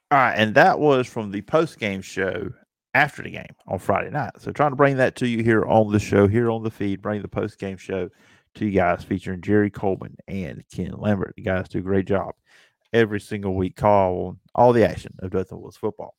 right, 0.09 0.35
and 0.37 0.55
that 0.55 0.79
was 0.79 1.05
from 1.05 1.31
the 1.31 1.41
post-game 1.41 2.01
show 2.01 2.49
after 2.93 3.23
the 3.23 3.31
game 3.31 3.55
on 3.67 3.79
Friday 3.79 4.09
night. 4.09 4.31
So 4.39 4.53
trying 4.53 4.71
to 4.71 4.77
bring 4.77 4.95
that 4.95 5.17
to 5.17 5.27
you 5.27 5.43
here 5.43 5.65
on 5.65 5.91
the 5.91 5.99
show, 5.99 6.25
here 6.25 6.49
on 6.49 6.63
the 6.63 6.71
feed, 6.71 7.01
bring 7.01 7.21
the 7.21 7.27
post-game 7.27 7.75
show 7.75 8.07
to 8.55 8.65
you 8.65 8.71
guys 8.71 9.03
featuring 9.03 9.41
Jerry 9.41 9.69
Coleman 9.69 10.15
and 10.29 10.63
Ken 10.73 10.93
Lambert. 10.97 11.33
You 11.35 11.43
guys 11.43 11.67
do 11.67 11.79
a 11.79 11.81
great 11.81 12.07
job 12.07 12.35
every 12.93 13.19
single 13.19 13.53
week. 13.53 13.75
Call 13.75 14.27
on 14.27 14.39
all 14.55 14.71
the 14.71 14.87
action 14.87 15.13
of 15.19 15.31
Dothan 15.31 15.59
Wolves 15.59 15.75
football. 15.75 16.15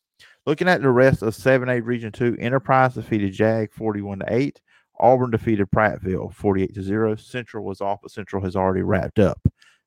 Looking 0.46 0.68
at 0.68 0.82
the 0.82 0.90
rest 0.90 1.22
of 1.22 1.34
7A 1.34 1.84
Region 1.84 2.12
2, 2.12 2.36
Enterprise 2.38 2.94
defeated 2.94 3.32
Jag 3.32 3.72
41 3.72 4.20
to 4.20 4.26
8. 4.28 4.60
Auburn 5.00 5.30
defeated 5.30 5.70
Prattville 5.74 6.32
48 6.34 6.74
to 6.74 6.82
0. 6.82 7.16
Central 7.16 7.64
was 7.64 7.80
off, 7.80 8.00
but 8.02 8.10
Central 8.10 8.42
has 8.42 8.54
already 8.54 8.82
wrapped 8.82 9.18
up 9.18 9.40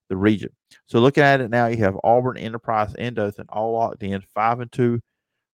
the 0.09 0.17
region. 0.17 0.49
So 0.85 0.99
looking 0.99 1.23
at 1.23 1.41
it 1.41 1.49
now, 1.49 1.67
you 1.67 1.77
have 1.77 1.97
Auburn, 2.03 2.37
Enterprise, 2.37 2.93
and 2.95 3.15
Dothan 3.15 3.47
all 3.49 3.73
locked 3.73 4.03
in, 4.03 4.21
five 4.33 4.59
and 4.59 4.71
two 4.71 5.01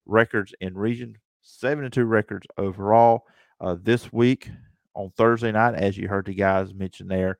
records 0.05 0.53
in 0.61 0.77
region, 0.77 1.17
seven 1.41 1.83
and 1.83 1.93
two 1.93 2.05
records 2.05 2.47
overall. 2.57 3.25
Uh, 3.59 3.77
this 3.81 4.11
week 4.11 4.49
on 4.95 5.11
Thursday 5.15 5.51
night, 5.51 5.75
as 5.75 5.97
you 5.97 6.07
heard 6.07 6.25
the 6.25 6.33
guys 6.33 6.73
mention 6.73 7.07
there, 7.07 7.37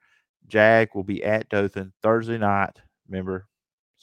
Jag 0.48 0.90
will 0.94 1.04
be 1.04 1.24
at 1.24 1.50
Dothan 1.50 1.94
Thursday 2.02 2.38
night. 2.38 2.78
Remember, 3.08 3.48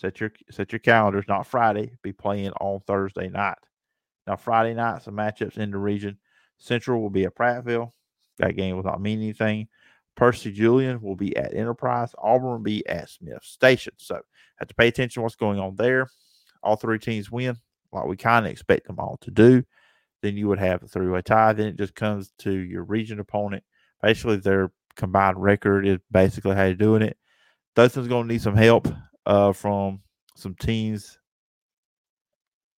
set 0.00 0.21
your 0.21 0.33
set 0.50 0.73
your 0.73 0.78
calendars, 0.78 1.26
not 1.28 1.47
Friday. 1.47 1.92
Be 2.02 2.12
playing 2.12 2.50
on 2.61 2.80
Thursday 2.87 3.28
night. 3.28 3.59
Now 4.26 4.37
Friday 4.37 4.75
night, 4.75 5.02
some 5.02 5.14
matchups 5.14 5.59
in 5.59 5.71
the 5.71 5.78
region. 5.78 6.19
Central 6.59 7.00
will 7.00 7.11
be 7.11 7.25
at 7.25 7.35
Prattville. 7.35 7.92
That 8.38 8.57
game 8.57 8.76
will 8.76 8.83
not 8.83 9.00
mean 9.00 9.21
anything. 9.21 9.69
Percy 10.16 10.52
Julian 10.52 11.00
will 11.00 11.16
be 11.16 11.37
at 11.37 11.54
Enterprise. 11.54 12.14
Auburn 12.19 12.50
will 12.50 12.59
be 12.59 12.87
at 12.87 13.09
Smiths 13.09 13.49
Station. 13.49 13.92
So 13.97 14.21
have 14.59 14.69
to 14.69 14.75
pay 14.75 14.88
attention 14.88 15.21
to 15.21 15.23
what's 15.23 15.37
going 15.37 15.59
on 15.59 15.76
there. 15.76 16.09
All 16.62 16.76
three 16.76 16.99
teams 16.99 17.30
win, 17.30 17.57
like 17.92 18.07
we 18.07 18.16
kind 18.16 18.45
of 18.45 18.52
expect 18.52 18.87
them 18.87 18.99
all 18.99 19.19
to 19.23 19.30
do. 19.30 19.62
Then 20.23 20.37
you 20.37 20.49
would 20.49 20.59
have 20.59 20.83
a 20.83 20.88
three-way 20.88 21.23
tie. 21.23 21.54
Then 21.54 21.69
it 21.69 21.76
just 21.76 21.95
comes 21.95 22.33
to 22.40 22.52
your 22.52 22.85
region 22.85 23.21
opponent. 23.21 23.64
Basically, 24.02 24.37
their 24.37 24.71
combined 24.97 25.40
record 25.42 25.87
is 25.87 25.99
basically 26.11 26.54
how 26.57 26.64
you're 26.64 26.75
doing 26.75 27.02
it. 27.02 27.16
Dothan's 27.75 28.09
going 28.09 28.26
to 28.26 28.33
need 28.33 28.42
some 28.42 28.57
help 28.57 28.88
uh, 29.27 29.53
from 29.53 30.00
some 30.37 30.55
teams 30.55 31.19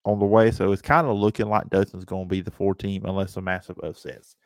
on 0.04 0.18
the 0.18 0.26
way. 0.26 0.50
So 0.50 0.72
it's 0.72 0.82
kind 0.82 1.06
of 1.06 1.16
looking 1.16 1.48
like 1.48 1.70
Dothan's 1.70 2.04
going 2.04 2.24
to 2.24 2.28
be 2.28 2.40
the 2.40 2.50
four 2.50 2.74
team 2.74 3.04
unless 3.04 3.32
some 3.32 3.44
massive 3.44 3.78
upsets 3.82 4.36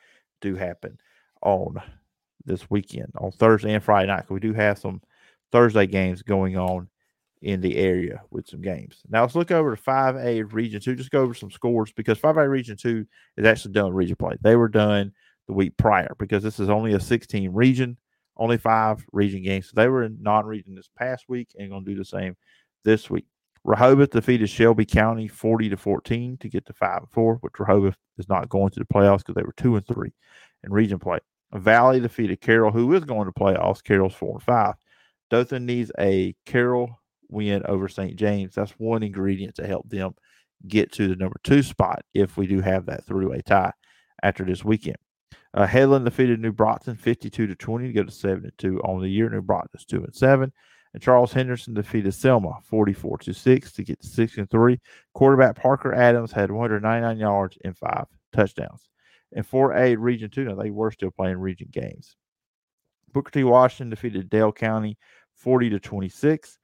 do 0.40 0.54
happen 0.54 0.98
on 1.42 1.80
this 2.44 2.70
weekend 2.70 3.12
on 3.18 3.32
Thursday 3.32 3.72
and 3.72 3.82
Friday 3.82 4.08
night. 4.08 4.30
We 4.30 4.40
do 4.40 4.52
have 4.52 4.78
some 4.78 5.00
Thursday 5.52 5.86
games 5.86 6.22
going 6.22 6.56
on 6.56 6.88
in 7.42 7.60
the 7.60 7.76
area 7.76 8.22
with 8.30 8.48
some 8.48 8.62
games. 8.62 9.02
Now 9.08 9.22
let's 9.22 9.34
look 9.34 9.50
over 9.50 9.74
to 9.74 9.82
5A 9.82 10.52
Region 10.52 10.80
2. 10.80 10.94
Just 10.94 11.10
go 11.10 11.22
over 11.22 11.34
some 11.34 11.50
scores 11.50 11.92
because 11.92 12.18
5A 12.18 12.48
Region 12.48 12.76
2 12.76 13.06
is 13.36 13.46
actually 13.46 13.72
done 13.72 13.92
region 13.92 14.16
play. 14.16 14.36
They 14.40 14.56
were 14.56 14.68
done 14.68 15.12
the 15.46 15.52
week 15.52 15.76
prior 15.76 16.14
because 16.18 16.42
this 16.42 16.58
is 16.58 16.70
only 16.70 16.94
a 16.94 17.00
16 17.00 17.52
region, 17.52 17.96
only 18.36 18.58
five 18.58 19.04
region 19.12 19.42
games. 19.42 19.66
So 19.66 19.72
they 19.74 19.88
were 19.88 20.04
in 20.04 20.18
non 20.20 20.46
region 20.46 20.74
this 20.74 20.90
past 20.96 21.24
week 21.28 21.48
and 21.58 21.70
going 21.70 21.84
to 21.84 21.90
do 21.90 21.98
the 21.98 22.04
same 22.04 22.36
this 22.84 23.10
week. 23.10 23.26
Rehoboth 23.64 24.10
defeated 24.10 24.48
Shelby 24.48 24.84
County 24.84 25.26
40 25.26 25.70
to 25.70 25.76
14 25.76 26.36
to 26.38 26.48
get 26.48 26.66
to 26.66 26.72
5 26.72 26.98
and 26.98 27.10
4, 27.10 27.36
which 27.40 27.58
Rehoboth 27.58 27.96
is 28.16 28.28
not 28.28 28.48
going 28.48 28.70
to 28.70 28.78
the 28.78 28.86
playoffs 28.86 29.18
because 29.18 29.34
they 29.34 29.42
were 29.42 29.54
2 29.56 29.76
and 29.76 29.86
3 29.86 30.12
in 30.64 30.72
region 30.72 30.98
play. 30.98 31.18
Valley 31.52 32.00
defeated 32.00 32.40
Carroll, 32.40 32.70
who 32.70 32.92
is 32.94 33.04
going 33.04 33.26
to 33.26 33.32
playoffs. 33.32 33.82
Carroll's 33.82 34.14
4 34.14 34.34
and 34.34 34.42
5. 34.42 34.74
Dothan 35.30 35.66
needs 35.66 35.90
a 35.98 36.34
Carroll 36.44 37.00
win 37.28 37.62
over 37.66 37.88
St. 37.88 38.16
James. 38.16 38.54
That's 38.54 38.72
one 38.72 39.02
ingredient 39.02 39.56
to 39.56 39.66
help 39.66 39.88
them 39.88 40.14
get 40.66 40.92
to 40.92 41.08
the 41.08 41.16
number 41.16 41.36
two 41.42 41.62
spot 41.62 42.02
if 42.14 42.36
we 42.36 42.46
do 42.46 42.60
have 42.60 42.86
that 42.86 43.04
three 43.04 43.26
way 43.26 43.42
tie 43.44 43.72
after 44.22 44.44
this 44.44 44.64
weekend. 44.64 44.96
Uh, 45.56 45.66
Headland 45.66 46.04
defeated 46.04 46.38
New 46.38 46.52
Brockton 46.52 46.96
52 46.96 47.46
to 47.46 47.54
20 47.54 47.86
to 47.86 47.92
go 47.94 48.02
to 48.02 48.10
7 48.10 48.44
and 48.44 48.58
2 48.58 48.78
on 48.82 49.00
the 49.00 49.08
year. 49.08 49.30
New 49.30 49.40
Brockton's 49.40 49.86
2 49.86 50.04
and 50.04 50.14
7. 50.14 50.52
And 50.92 51.02
Charles 51.02 51.32
Henderson 51.32 51.72
defeated 51.72 52.12
Selma 52.12 52.58
44 52.62 53.18
to 53.18 53.32
6 53.32 53.72
to 53.72 53.82
get 53.82 54.00
to 54.00 54.06
6 54.06 54.36
and 54.36 54.50
3. 54.50 54.78
Quarterback 55.14 55.56
Parker 55.56 55.94
Adams 55.94 56.30
had 56.30 56.50
199 56.50 57.18
yards 57.18 57.56
and 57.64 57.76
five 57.76 58.04
touchdowns. 58.34 58.88
And 59.32 59.48
4A 59.48 59.96
Region 59.98 60.28
2, 60.28 60.44
now 60.44 60.54
they 60.54 60.70
were 60.70 60.90
still 60.90 61.10
playing 61.10 61.38
region 61.38 61.68
games. 61.70 62.16
Booker 63.12 63.30
T. 63.30 63.44
Washington 63.44 63.88
defeated 63.88 64.28
Dale 64.28 64.52
County 64.52 64.98
40 65.36 65.70
to 65.70 65.80
26. 65.80 66.58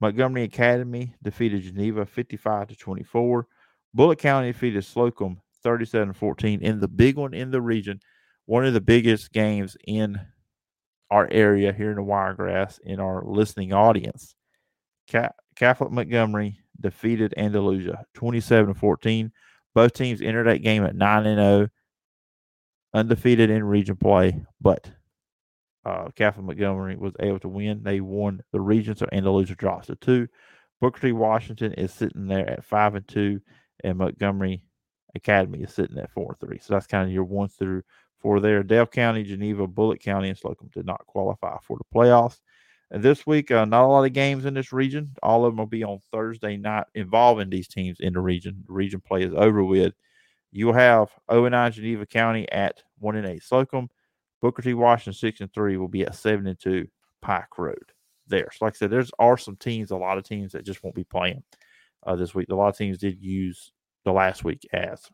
Montgomery 0.00 0.42
Academy 0.42 1.14
defeated 1.22 1.62
Geneva 1.62 2.04
55 2.04 2.68
to 2.68 2.76
24. 2.76 3.46
Bullock 3.94 4.18
County 4.18 4.52
defeated 4.52 4.82
Slocomb 4.82 5.38
37 5.64 6.12
14 6.12 6.62
in 6.62 6.78
the 6.78 6.88
big 6.88 7.16
one 7.16 7.34
in 7.34 7.50
the 7.50 7.60
region. 7.60 8.00
One 8.46 8.64
of 8.64 8.74
the 8.74 8.80
biggest 8.80 9.32
games 9.32 9.76
in 9.86 10.20
our 11.10 11.28
area 11.30 11.72
here 11.72 11.90
in 11.90 11.96
the 11.96 12.02
Wiregrass 12.02 12.78
in 12.84 13.00
our 13.00 13.24
listening 13.24 13.72
audience. 13.72 14.34
Catholic 15.56 15.90
Montgomery 15.90 16.58
defeated 16.80 17.34
Andalusia 17.36 18.04
27 18.14 18.74
14. 18.74 19.32
Both 19.74 19.92
teams 19.94 20.22
entered 20.22 20.46
that 20.46 20.62
game 20.62 20.84
at 20.84 20.94
9 20.94 21.26
and 21.26 21.38
0, 21.38 21.68
undefeated 22.92 23.50
in 23.50 23.64
region 23.64 23.96
play, 23.96 24.44
but 24.60 24.88
uh, 25.84 26.08
Catholic 26.14 26.46
Montgomery 26.46 26.96
was 26.96 27.14
able 27.20 27.40
to 27.40 27.48
win. 27.48 27.82
They 27.82 28.00
won 28.00 28.42
the 28.52 28.60
region, 28.60 28.96
so 28.96 29.06
Andalusia 29.12 29.56
drops 29.56 29.88
to 29.88 29.96
two. 29.96 30.28
Booker 30.80 31.00
T. 31.00 31.12
Washington 31.12 31.72
is 31.74 31.92
sitting 31.92 32.26
there 32.26 32.48
at 32.48 32.64
5 32.64 32.94
and 32.94 33.08
2, 33.08 33.40
and 33.82 33.98
Montgomery 33.98 34.62
Academy 35.14 35.60
is 35.60 35.72
sitting 35.72 35.98
at 35.98 36.10
4 36.12 36.36
and 36.40 36.48
3. 36.48 36.58
So 36.58 36.74
that's 36.74 36.86
kind 36.86 37.06
of 37.06 37.12
your 37.12 37.24
one 37.24 37.48
through 37.48 37.82
for 38.18 38.40
there. 38.40 38.62
Dale 38.62 38.86
County, 38.86 39.22
Geneva, 39.22 39.66
Bullock 39.66 40.00
County, 40.00 40.28
and 40.28 40.38
Slocomb 40.38 40.72
did 40.72 40.86
not 40.86 41.06
qualify 41.06 41.56
for 41.62 41.78
the 41.78 41.84
playoffs. 41.94 42.40
And 42.90 43.02
this 43.02 43.26
week, 43.26 43.50
uh, 43.50 43.64
not 43.64 43.84
a 43.84 43.88
lot 43.88 44.04
of 44.04 44.12
games 44.12 44.44
in 44.44 44.54
this 44.54 44.72
region. 44.72 45.10
All 45.22 45.44
of 45.44 45.52
them 45.52 45.58
will 45.58 45.66
be 45.66 45.84
on 45.84 46.00
Thursday 46.12 46.56
night 46.56 46.86
involving 46.94 47.50
these 47.50 47.68
teams 47.68 47.98
in 48.00 48.12
the 48.12 48.20
region. 48.20 48.64
The 48.66 48.72
region 48.72 49.00
play 49.00 49.22
is 49.22 49.34
over 49.34 49.64
with. 49.64 49.94
You'll 50.52 50.74
have 50.74 51.10
0 51.30 51.48
9 51.48 51.72
Geneva 51.72 52.06
County 52.06 52.50
at 52.52 52.82
1 52.98 53.16
and 53.16 53.26
8 53.26 53.42
Slocomb. 53.42 53.88
Booker 54.40 54.62
T. 54.62 54.74
Washington 54.74 55.14
6 55.14 55.40
and 55.40 55.52
3 55.52 55.76
will 55.76 55.88
be 55.88 56.02
at 56.02 56.14
7 56.14 56.46
and 56.46 56.58
2 56.58 56.86
Pike 57.20 57.58
Road 57.58 57.92
there. 58.26 58.48
So, 58.52 58.64
like 58.64 58.74
I 58.74 58.78
said, 58.78 58.90
there's 58.90 59.10
are 59.18 59.38
some 59.38 59.56
teams, 59.56 59.90
a 59.90 59.96
lot 59.96 60.18
of 60.18 60.24
teams 60.24 60.52
that 60.52 60.64
just 60.64 60.82
won't 60.84 60.94
be 60.94 61.04
playing 61.04 61.42
uh, 62.06 62.14
this 62.16 62.34
week. 62.34 62.48
A 62.50 62.54
lot 62.54 62.68
of 62.68 62.76
teams 62.76 62.98
did 62.98 63.20
use 63.20 63.72
the 64.04 64.12
last 64.12 64.44
week 64.44 64.66
as 64.72 65.08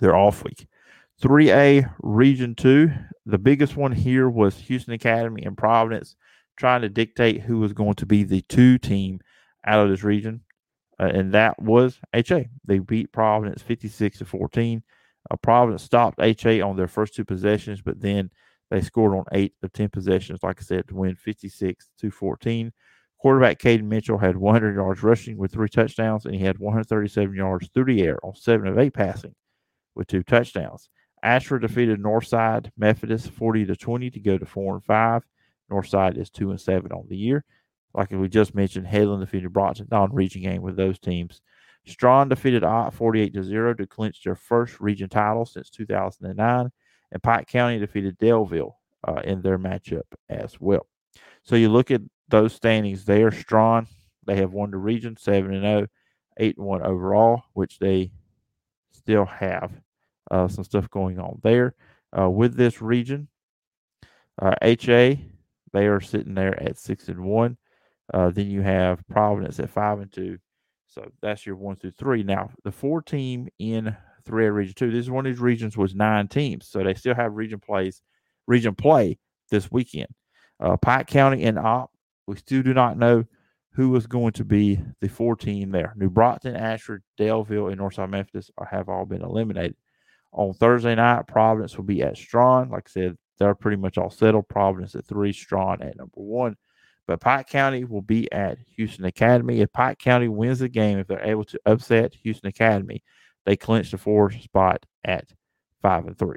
their 0.00 0.16
off 0.16 0.44
week. 0.44 0.66
3A 1.22 1.92
Region 2.00 2.54
2. 2.54 2.90
The 3.26 3.38
biggest 3.38 3.76
one 3.76 3.92
here 3.92 4.28
was 4.28 4.56
Houston 4.56 4.94
Academy 4.94 5.42
and 5.42 5.56
Providence 5.56 6.16
trying 6.56 6.82
to 6.82 6.88
dictate 6.88 7.42
who 7.42 7.58
was 7.58 7.72
going 7.72 7.94
to 7.94 8.06
be 8.06 8.22
the 8.22 8.42
two 8.42 8.78
team 8.78 9.20
out 9.66 9.84
of 9.84 9.90
this 9.90 10.02
region. 10.02 10.42
Uh, 10.98 11.06
and 11.06 11.32
that 11.32 11.60
was 11.60 11.98
HA. 12.14 12.48
They 12.64 12.78
beat 12.78 13.12
Providence 13.12 13.62
56 13.62 14.18
to 14.18 14.24
14. 14.24 14.82
Uh, 15.30 15.36
Providence 15.36 15.82
stopped 15.82 16.20
HA 16.20 16.60
on 16.60 16.76
their 16.76 16.88
first 16.88 17.14
two 17.14 17.24
possessions, 17.24 17.80
but 17.80 18.00
then 18.00 18.30
they 18.70 18.80
scored 18.80 19.14
on 19.14 19.24
eight 19.32 19.54
of 19.62 19.72
10 19.72 19.88
possessions, 19.90 20.40
like 20.42 20.60
I 20.60 20.62
said, 20.62 20.88
to 20.88 20.94
win 20.94 21.16
56 21.16 21.88
to 22.00 22.10
14. 22.10 22.72
Quarterback 23.20 23.58
Caden 23.58 23.84
Mitchell 23.84 24.16
had 24.16 24.36
100 24.36 24.74
yards 24.76 25.02
rushing 25.02 25.36
with 25.36 25.52
three 25.52 25.68
touchdowns, 25.68 26.24
and 26.24 26.34
he 26.34 26.42
had 26.42 26.58
137 26.58 27.34
yards 27.34 27.68
through 27.74 27.84
the 27.84 28.02
air 28.02 28.18
on 28.24 28.34
seven 28.34 28.66
of 28.66 28.78
eight 28.78 28.94
passing 28.94 29.34
with 29.94 30.06
two 30.06 30.22
touchdowns. 30.22 30.88
Ashford 31.22 31.60
defeated 31.62 32.00
Northside 32.00 32.70
Methodist 32.78 33.30
40 33.30 33.66
to 33.66 33.76
20 33.76 34.10
to 34.10 34.20
go 34.20 34.38
to 34.38 34.46
four 34.46 34.74
and 34.74 34.84
five. 34.84 35.22
Northside 35.70 36.16
is 36.16 36.30
two 36.30 36.50
and 36.50 36.58
seven 36.58 36.92
on 36.92 37.06
the 37.08 37.16
year. 37.16 37.44
Like 37.92 38.10
we 38.10 38.26
just 38.28 38.54
mentioned, 38.54 38.86
Headland 38.86 39.20
defeated 39.20 39.52
Bronson 39.52 39.88
non-region 39.90 40.40
game 40.40 40.62
with 40.62 40.76
those 40.76 40.98
teams. 40.98 41.42
Straughn 41.86 42.30
defeated 42.30 42.64
Opp 42.64 42.94
48 42.94 43.34
to 43.34 43.42
0 43.42 43.74
to 43.74 43.86
clinch 43.86 44.22
their 44.24 44.34
first 44.34 44.80
region 44.80 45.10
title 45.10 45.44
since 45.44 45.68
2009. 45.68 46.70
And 47.12 47.22
Pike 47.22 47.48
County 47.48 47.78
defeated 47.78 48.18
Daleville 48.18 48.72
uh, 49.06 49.20
in 49.24 49.42
their 49.42 49.58
matchup 49.58 50.02
as 50.30 50.58
well. 50.58 50.86
So 51.42 51.56
you 51.56 51.68
look 51.68 51.90
at 51.90 52.02
those 52.30 52.54
standings 52.54 53.04
they 53.04 53.22
are 53.22 53.30
strong. 53.32 53.86
they 54.26 54.36
have 54.36 54.52
won 54.52 54.70
the 54.70 54.76
region 54.76 55.16
7 55.16 55.52
and 55.52 55.62
0, 55.62 55.86
8 56.38 56.56
and 56.56 56.66
1 56.66 56.82
overall, 56.82 57.42
which 57.52 57.78
they 57.78 58.12
still 58.92 59.24
have 59.26 59.72
uh, 60.30 60.48
some 60.48 60.64
stuff 60.64 60.88
going 60.90 61.18
on 61.18 61.40
there. 61.42 61.74
Uh, 62.16 62.28
with 62.28 62.56
this 62.56 62.82
region, 62.82 63.28
HA, 64.62 65.12
uh, 65.12 65.16
they 65.72 65.86
are 65.86 66.00
sitting 66.00 66.34
there 66.34 66.60
at 66.62 66.78
6 66.78 67.08
and 67.08 67.20
1. 67.20 67.56
Uh, 68.12 68.30
then 68.30 68.50
you 68.50 68.62
have 68.62 69.06
Providence 69.08 69.60
at 69.60 69.70
5 69.70 70.00
and 70.00 70.12
2. 70.12 70.38
So 70.88 71.08
that's 71.22 71.46
your 71.46 71.56
1 71.56 71.76
through 71.76 71.92
3. 71.92 72.24
Now, 72.24 72.50
the 72.64 72.72
four 72.72 73.00
team 73.00 73.48
in 73.60 73.96
3A 74.28 74.52
Region 74.52 74.74
2, 74.74 74.90
this 74.90 75.04
is 75.04 75.10
one 75.10 75.24
of 75.24 75.32
these 75.32 75.40
regions 75.40 75.76
was 75.76 75.94
nine 75.94 76.26
teams. 76.26 76.66
So 76.68 76.82
they 76.82 76.94
still 76.94 77.14
have 77.14 77.34
region 77.34 77.60
plays, 77.60 78.02
region 78.48 78.74
play 78.74 79.18
this 79.50 79.70
weekend. 79.70 80.08
Uh, 80.58 80.76
Pike 80.76 81.06
County 81.06 81.44
and 81.44 81.58
Opp, 81.58 81.90
we 82.30 82.36
still 82.36 82.62
do 82.62 82.72
not 82.72 82.96
know 82.96 83.24
who 83.72 83.94
is 83.96 84.06
going 84.06 84.32
to 84.32 84.44
be 84.44 84.80
the 85.00 85.08
four 85.08 85.34
team 85.34 85.70
there. 85.70 85.92
New 85.96 86.08
Brockton, 86.08 86.54
Ashford, 86.54 87.02
Daleville, 87.18 87.72
and 87.72 87.80
Northside 87.80 88.08
Methodist 88.08 88.52
are, 88.56 88.66
have 88.66 88.88
all 88.88 89.04
been 89.04 89.22
eliminated. 89.22 89.74
On 90.32 90.54
Thursday 90.54 90.94
night, 90.94 91.26
Providence 91.26 91.76
will 91.76 91.84
be 91.84 92.02
at 92.02 92.16
Straughn. 92.16 92.70
Like 92.70 92.84
I 92.86 92.90
said, 92.90 93.18
they're 93.38 93.56
pretty 93.56 93.78
much 93.78 93.98
all 93.98 94.10
settled. 94.10 94.48
Providence 94.48 94.94
at 94.94 95.06
three, 95.06 95.32
Straughn 95.32 95.82
at 95.82 95.96
number 95.96 96.12
one. 96.14 96.56
But 97.08 97.20
Pike 97.20 97.48
County 97.48 97.82
will 97.82 98.02
be 98.02 98.30
at 98.30 98.58
Houston 98.76 99.06
Academy. 99.06 99.60
If 99.60 99.72
Pike 99.72 99.98
County 99.98 100.28
wins 100.28 100.60
the 100.60 100.68
game, 100.68 101.00
if 101.00 101.08
they're 101.08 101.26
able 101.26 101.44
to 101.46 101.60
upset 101.66 102.14
Houston 102.22 102.48
Academy, 102.48 103.02
they 103.44 103.56
clinch 103.56 103.90
the 103.90 103.98
fourth 103.98 104.40
spot 104.40 104.86
at 105.02 105.32
five 105.82 106.06
and 106.06 106.16
three. 106.16 106.36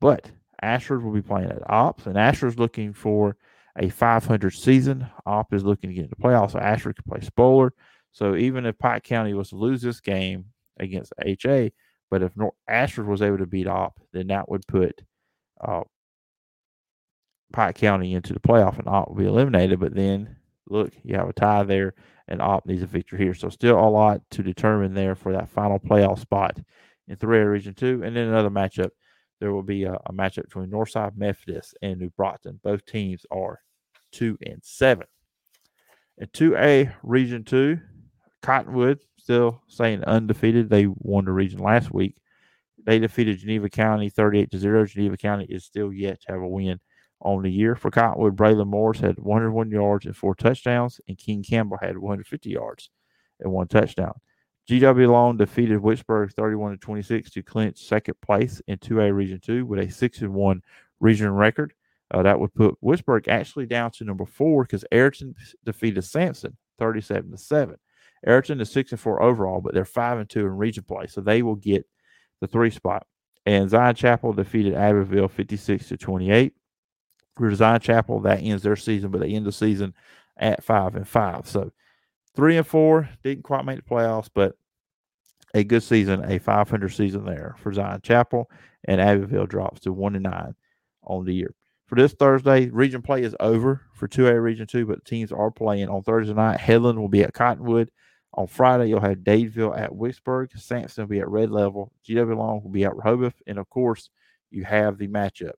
But 0.00 0.32
Ashford 0.60 1.04
will 1.04 1.12
be 1.12 1.22
playing 1.22 1.52
at 1.52 1.70
Ops, 1.70 2.06
and 2.06 2.18
Ashford's 2.18 2.58
looking 2.58 2.92
for 2.92 3.36
a 3.78 3.88
500 3.88 4.50
season. 4.50 5.06
Opp 5.26 5.52
is 5.54 5.64
looking 5.64 5.90
to 5.90 5.94
get 5.94 6.04
into 6.04 6.16
playoffs, 6.16 6.52
so 6.52 6.58
Ashford 6.58 6.96
can 6.96 7.04
play 7.08 7.20
spoiler. 7.20 7.72
So 8.12 8.36
even 8.36 8.66
if 8.66 8.78
Pike 8.78 9.04
County 9.04 9.34
was 9.34 9.50
to 9.50 9.56
lose 9.56 9.80
this 9.80 10.00
game 10.00 10.46
against 10.78 11.12
HA, 11.24 11.72
but 12.10 12.22
if 12.22 12.36
North 12.36 12.54
Ashford 12.68 13.06
was 13.06 13.22
able 13.22 13.38
to 13.38 13.46
beat 13.46 13.66
Opp, 13.66 13.98
then 14.12 14.26
that 14.26 14.50
would 14.50 14.66
put 14.66 15.00
uh, 15.60 15.82
Pike 17.52 17.76
County 17.76 18.14
into 18.14 18.34
the 18.34 18.40
playoff, 18.40 18.78
and 18.78 18.88
Opp 18.88 19.08
will 19.08 19.16
be 19.16 19.26
eliminated. 19.26 19.80
But 19.80 19.94
then 19.94 20.36
look, 20.68 20.92
you 21.04 21.16
have 21.16 21.28
a 21.28 21.32
tie 21.32 21.62
there, 21.62 21.94
and 22.28 22.42
Opp 22.42 22.66
needs 22.66 22.82
a 22.82 22.86
victory 22.86 23.18
here. 23.18 23.34
So 23.34 23.48
still 23.48 23.78
a 23.78 23.88
lot 23.88 24.20
to 24.32 24.42
determine 24.42 24.94
there 24.94 25.14
for 25.14 25.32
that 25.32 25.50
final 25.50 25.78
playoff 25.78 26.18
spot 26.18 26.58
in 27.08 27.16
3A 27.16 27.50
Region 27.50 27.74
2. 27.74 28.02
And 28.04 28.16
then 28.16 28.28
another 28.28 28.50
matchup, 28.50 28.90
there 29.42 29.52
will 29.52 29.64
be 29.64 29.82
a, 29.82 29.94
a 30.06 30.12
matchup 30.12 30.44
between 30.44 30.70
Northside 30.70 31.16
Methodist 31.16 31.76
and 31.82 31.98
New 31.98 32.10
Brockton. 32.10 32.60
Both 32.62 32.86
teams 32.86 33.26
are 33.32 33.58
2 34.12 34.38
and 34.46 34.60
7. 34.62 35.04
In 36.18 36.28
2A 36.28 36.94
Region 37.02 37.42
2, 37.42 37.76
Cottonwood 38.40 39.00
still 39.18 39.60
staying 39.66 40.04
undefeated. 40.04 40.70
They 40.70 40.86
won 40.86 41.24
the 41.24 41.32
region 41.32 41.58
last 41.58 41.92
week. 41.92 42.14
They 42.84 43.00
defeated 43.00 43.40
Geneva 43.40 43.68
County 43.68 44.10
38 44.10 44.52
to 44.52 44.58
0. 44.58 44.86
Geneva 44.86 45.16
County 45.16 45.46
is 45.48 45.64
still 45.64 45.92
yet 45.92 46.20
to 46.20 46.32
have 46.34 46.40
a 46.40 46.46
win 46.46 46.78
on 47.20 47.42
the 47.42 47.50
year. 47.50 47.74
For 47.74 47.90
Cottonwood, 47.90 48.36
Braylon 48.36 48.68
Morris 48.68 49.00
had 49.00 49.18
101 49.18 49.72
yards 49.72 50.06
and 50.06 50.16
four 50.16 50.36
touchdowns, 50.36 51.00
and 51.08 51.18
King 51.18 51.42
Campbell 51.42 51.78
had 51.82 51.98
150 51.98 52.48
yards 52.48 52.90
and 53.40 53.50
one 53.50 53.66
touchdown. 53.66 54.14
GW 54.68 55.10
Long 55.10 55.36
defeated 55.36 55.80
Wicksburg 55.80 56.32
31 56.32 56.72
to 56.72 56.76
26 56.78 57.30
to 57.30 57.42
clinch 57.42 57.78
second 57.78 58.14
place 58.20 58.62
in 58.68 58.78
2A 58.78 59.14
Region 59.14 59.40
2 59.40 59.66
with 59.66 59.80
a 59.80 59.90
6 59.90 60.20
and 60.20 60.34
1 60.34 60.62
region 61.00 61.30
record. 61.30 61.72
Uh, 62.12 62.22
that 62.22 62.38
would 62.38 62.54
put 62.54 62.76
Wicksburg 62.82 63.26
actually 63.28 63.66
down 63.66 63.90
to 63.90 64.04
number 64.04 64.26
four 64.26 64.64
because 64.64 64.84
Ariton 64.92 65.34
defeated 65.64 66.02
Samson 66.02 66.56
37 66.78 67.30
to 67.30 67.38
7. 67.38 67.76
Ariton 68.26 68.60
is 68.60 68.70
6 68.70 68.92
and 68.92 69.00
4 69.00 69.22
overall, 69.22 69.60
but 69.60 69.74
they're 69.74 69.84
5 69.84 70.18
and 70.18 70.30
2 70.30 70.40
in 70.40 70.56
region 70.56 70.84
play, 70.84 71.06
so 71.06 71.20
they 71.20 71.42
will 71.42 71.56
get 71.56 71.86
the 72.40 72.46
three 72.46 72.70
spot. 72.70 73.06
And 73.46 73.68
Zion 73.68 73.94
Chapel 73.94 74.32
defeated 74.32 74.74
Abbeville 74.74 75.28
56 75.28 75.88
to 75.88 75.96
28 75.96 76.54
for 77.36 77.54
Zion 77.54 77.80
Chapel. 77.80 78.20
That 78.20 78.40
ends 78.42 78.62
their 78.62 78.76
season, 78.76 79.10
but 79.10 79.20
they 79.20 79.30
end 79.30 79.46
the 79.46 79.52
season 79.52 79.94
at 80.36 80.62
five 80.62 80.94
and 80.94 81.08
five. 81.08 81.48
So 81.48 81.72
three 82.34 82.56
and 82.56 82.66
four 82.66 83.08
didn't 83.22 83.44
quite 83.44 83.64
make 83.64 83.76
the 83.76 83.82
playoffs, 83.82 84.28
but 84.32 84.56
a 85.54 85.64
good 85.64 85.82
season, 85.82 86.24
a 86.30 86.38
500 86.38 86.88
season 86.88 87.24
there 87.24 87.54
for 87.58 87.72
Zion 87.72 88.00
Chapel, 88.02 88.50
and 88.84 89.00
Abbeville 89.00 89.46
drops 89.46 89.80
to 89.80 89.92
one 89.92 90.14
and 90.14 90.24
nine 90.24 90.54
on 91.04 91.24
the 91.24 91.34
year. 91.34 91.54
For 91.86 91.96
this 91.96 92.14
Thursday, 92.14 92.70
region 92.70 93.02
play 93.02 93.22
is 93.22 93.36
over 93.38 93.82
for 93.92 94.08
2A 94.08 94.42
Region 94.42 94.66
2, 94.66 94.86
but 94.86 95.04
teams 95.04 95.30
are 95.30 95.50
playing 95.50 95.90
on 95.90 96.02
Thursday 96.02 96.32
night. 96.32 96.58
Headland 96.58 96.98
will 96.98 97.08
be 97.08 97.22
at 97.22 97.34
Cottonwood. 97.34 97.90
On 98.32 98.46
Friday, 98.46 98.86
you'll 98.88 99.00
have 99.00 99.18
Dadeville 99.18 99.78
at 99.78 99.90
Wicksburg. 99.90 100.58
Samson 100.58 101.04
will 101.04 101.08
be 101.08 101.20
at 101.20 101.28
Red 101.28 101.50
Level. 101.50 101.92
GW 102.08 102.34
Long 102.34 102.62
will 102.62 102.70
be 102.70 102.86
at 102.86 102.96
Rehoboth. 102.96 103.34
And 103.46 103.58
of 103.58 103.68
course, 103.68 104.08
you 104.50 104.64
have 104.64 104.96
the 104.96 105.08
matchup 105.08 105.52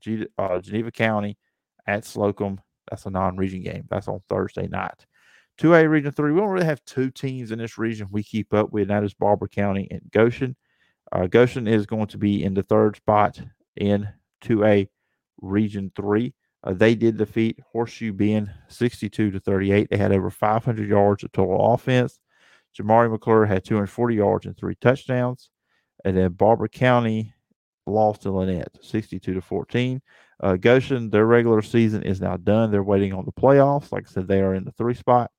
G, 0.00 0.26
uh, 0.36 0.58
Geneva 0.58 0.90
County 0.90 1.38
at 1.86 2.02
Slocomb. 2.02 2.58
That's 2.90 3.06
a 3.06 3.10
non-region 3.10 3.62
game. 3.62 3.84
That's 3.88 4.08
on 4.08 4.20
Thursday 4.28 4.66
night. 4.66 5.06
2A 5.60 5.88
Region 5.88 6.12
3, 6.12 6.32
we 6.32 6.40
don't 6.40 6.50
really 6.50 6.64
have 6.64 6.84
two 6.84 7.10
teams 7.10 7.50
in 7.50 7.58
this 7.58 7.78
region 7.78 8.08
we 8.10 8.22
keep 8.22 8.54
up 8.54 8.72
with, 8.72 8.88
that 8.88 9.04
is 9.04 9.14
Barbour 9.14 9.48
County 9.48 9.88
and 9.90 10.02
Goshen. 10.12 10.56
Uh, 11.10 11.26
Goshen 11.26 11.66
is 11.66 11.86
going 11.86 12.06
to 12.08 12.18
be 12.18 12.44
in 12.44 12.54
the 12.54 12.62
third 12.62 12.96
spot 12.96 13.40
in 13.76 14.08
2A 14.44 14.88
Region 15.40 15.90
3. 15.96 16.32
Uh, 16.64 16.72
they 16.74 16.94
did 16.94 17.16
defeat 17.16 17.58
Horseshoe 17.72 18.12
Bend 18.12 18.50
62 18.68 19.30
to 19.30 19.40
38. 19.40 19.88
They 19.90 19.96
had 19.96 20.12
over 20.12 20.30
500 20.30 20.88
yards 20.88 21.24
of 21.24 21.32
total 21.32 21.74
offense. 21.74 22.18
Jamari 22.78 23.10
McClure 23.10 23.46
had 23.46 23.64
240 23.64 24.14
yards 24.14 24.46
and 24.46 24.56
three 24.56 24.76
touchdowns. 24.80 25.50
And 26.04 26.16
then 26.16 26.32
Barbour 26.32 26.68
County 26.68 27.32
lost 27.86 28.22
to 28.22 28.28
Lanett 28.28 28.68
62 28.82 29.34
to 29.34 29.40
14. 29.40 30.00
Uh, 30.40 30.56
Goshen, 30.56 31.10
their 31.10 31.26
regular 31.26 31.62
season 31.62 32.02
is 32.02 32.20
now 32.20 32.36
done. 32.36 32.70
They're 32.70 32.82
waiting 32.82 33.12
on 33.12 33.24
the 33.24 33.32
playoffs. 33.32 33.90
Like 33.90 34.06
I 34.06 34.10
said, 34.10 34.28
they 34.28 34.40
are 34.40 34.54
in 34.54 34.64
the 34.64 34.72
three 34.72 34.94
spot. 34.94 35.30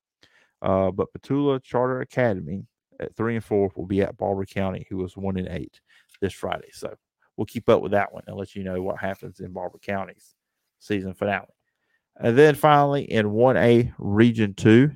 Uh, 0.61 0.91
but 0.91 1.07
Petula 1.13 1.63
Charter 1.63 2.01
Academy 2.01 2.65
at 2.99 3.15
three 3.15 3.35
and 3.35 3.43
four 3.43 3.71
will 3.75 3.85
be 3.85 4.01
at 4.01 4.17
Barbour 4.17 4.45
County, 4.45 4.85
who 4.89 4.97
was 4.97 5.15
one 5.15 5.37
and 5.37 5.47
eight 5.49 5.79
this 6.21 6.33
Friday. 6.33 6.69
So 6.73 6.93
we'll 7.37 7.45
keep 7.45 7.69
up 7.69 7.81
with 7.81 7.93
that 7.93 8.13
one 8.13 8.23
and 8.27 8.35
let 8.35 8.55
you 8.55 8.63
know 8.63 8.81
what 8.81 8.99
happens 8.99 9.39
in 9.39 9.53
Barbour 9.53 9.79
County's 9.79 10.35
season 10.79 11.13
finale. 11.13 11.47
And 12.17 12.37
then 12.37 12.55
finally 12.55 13.03
in 13.03 13.27
1A 13.27 13.93
Region 13.97 14.53
2, 14.53 14.91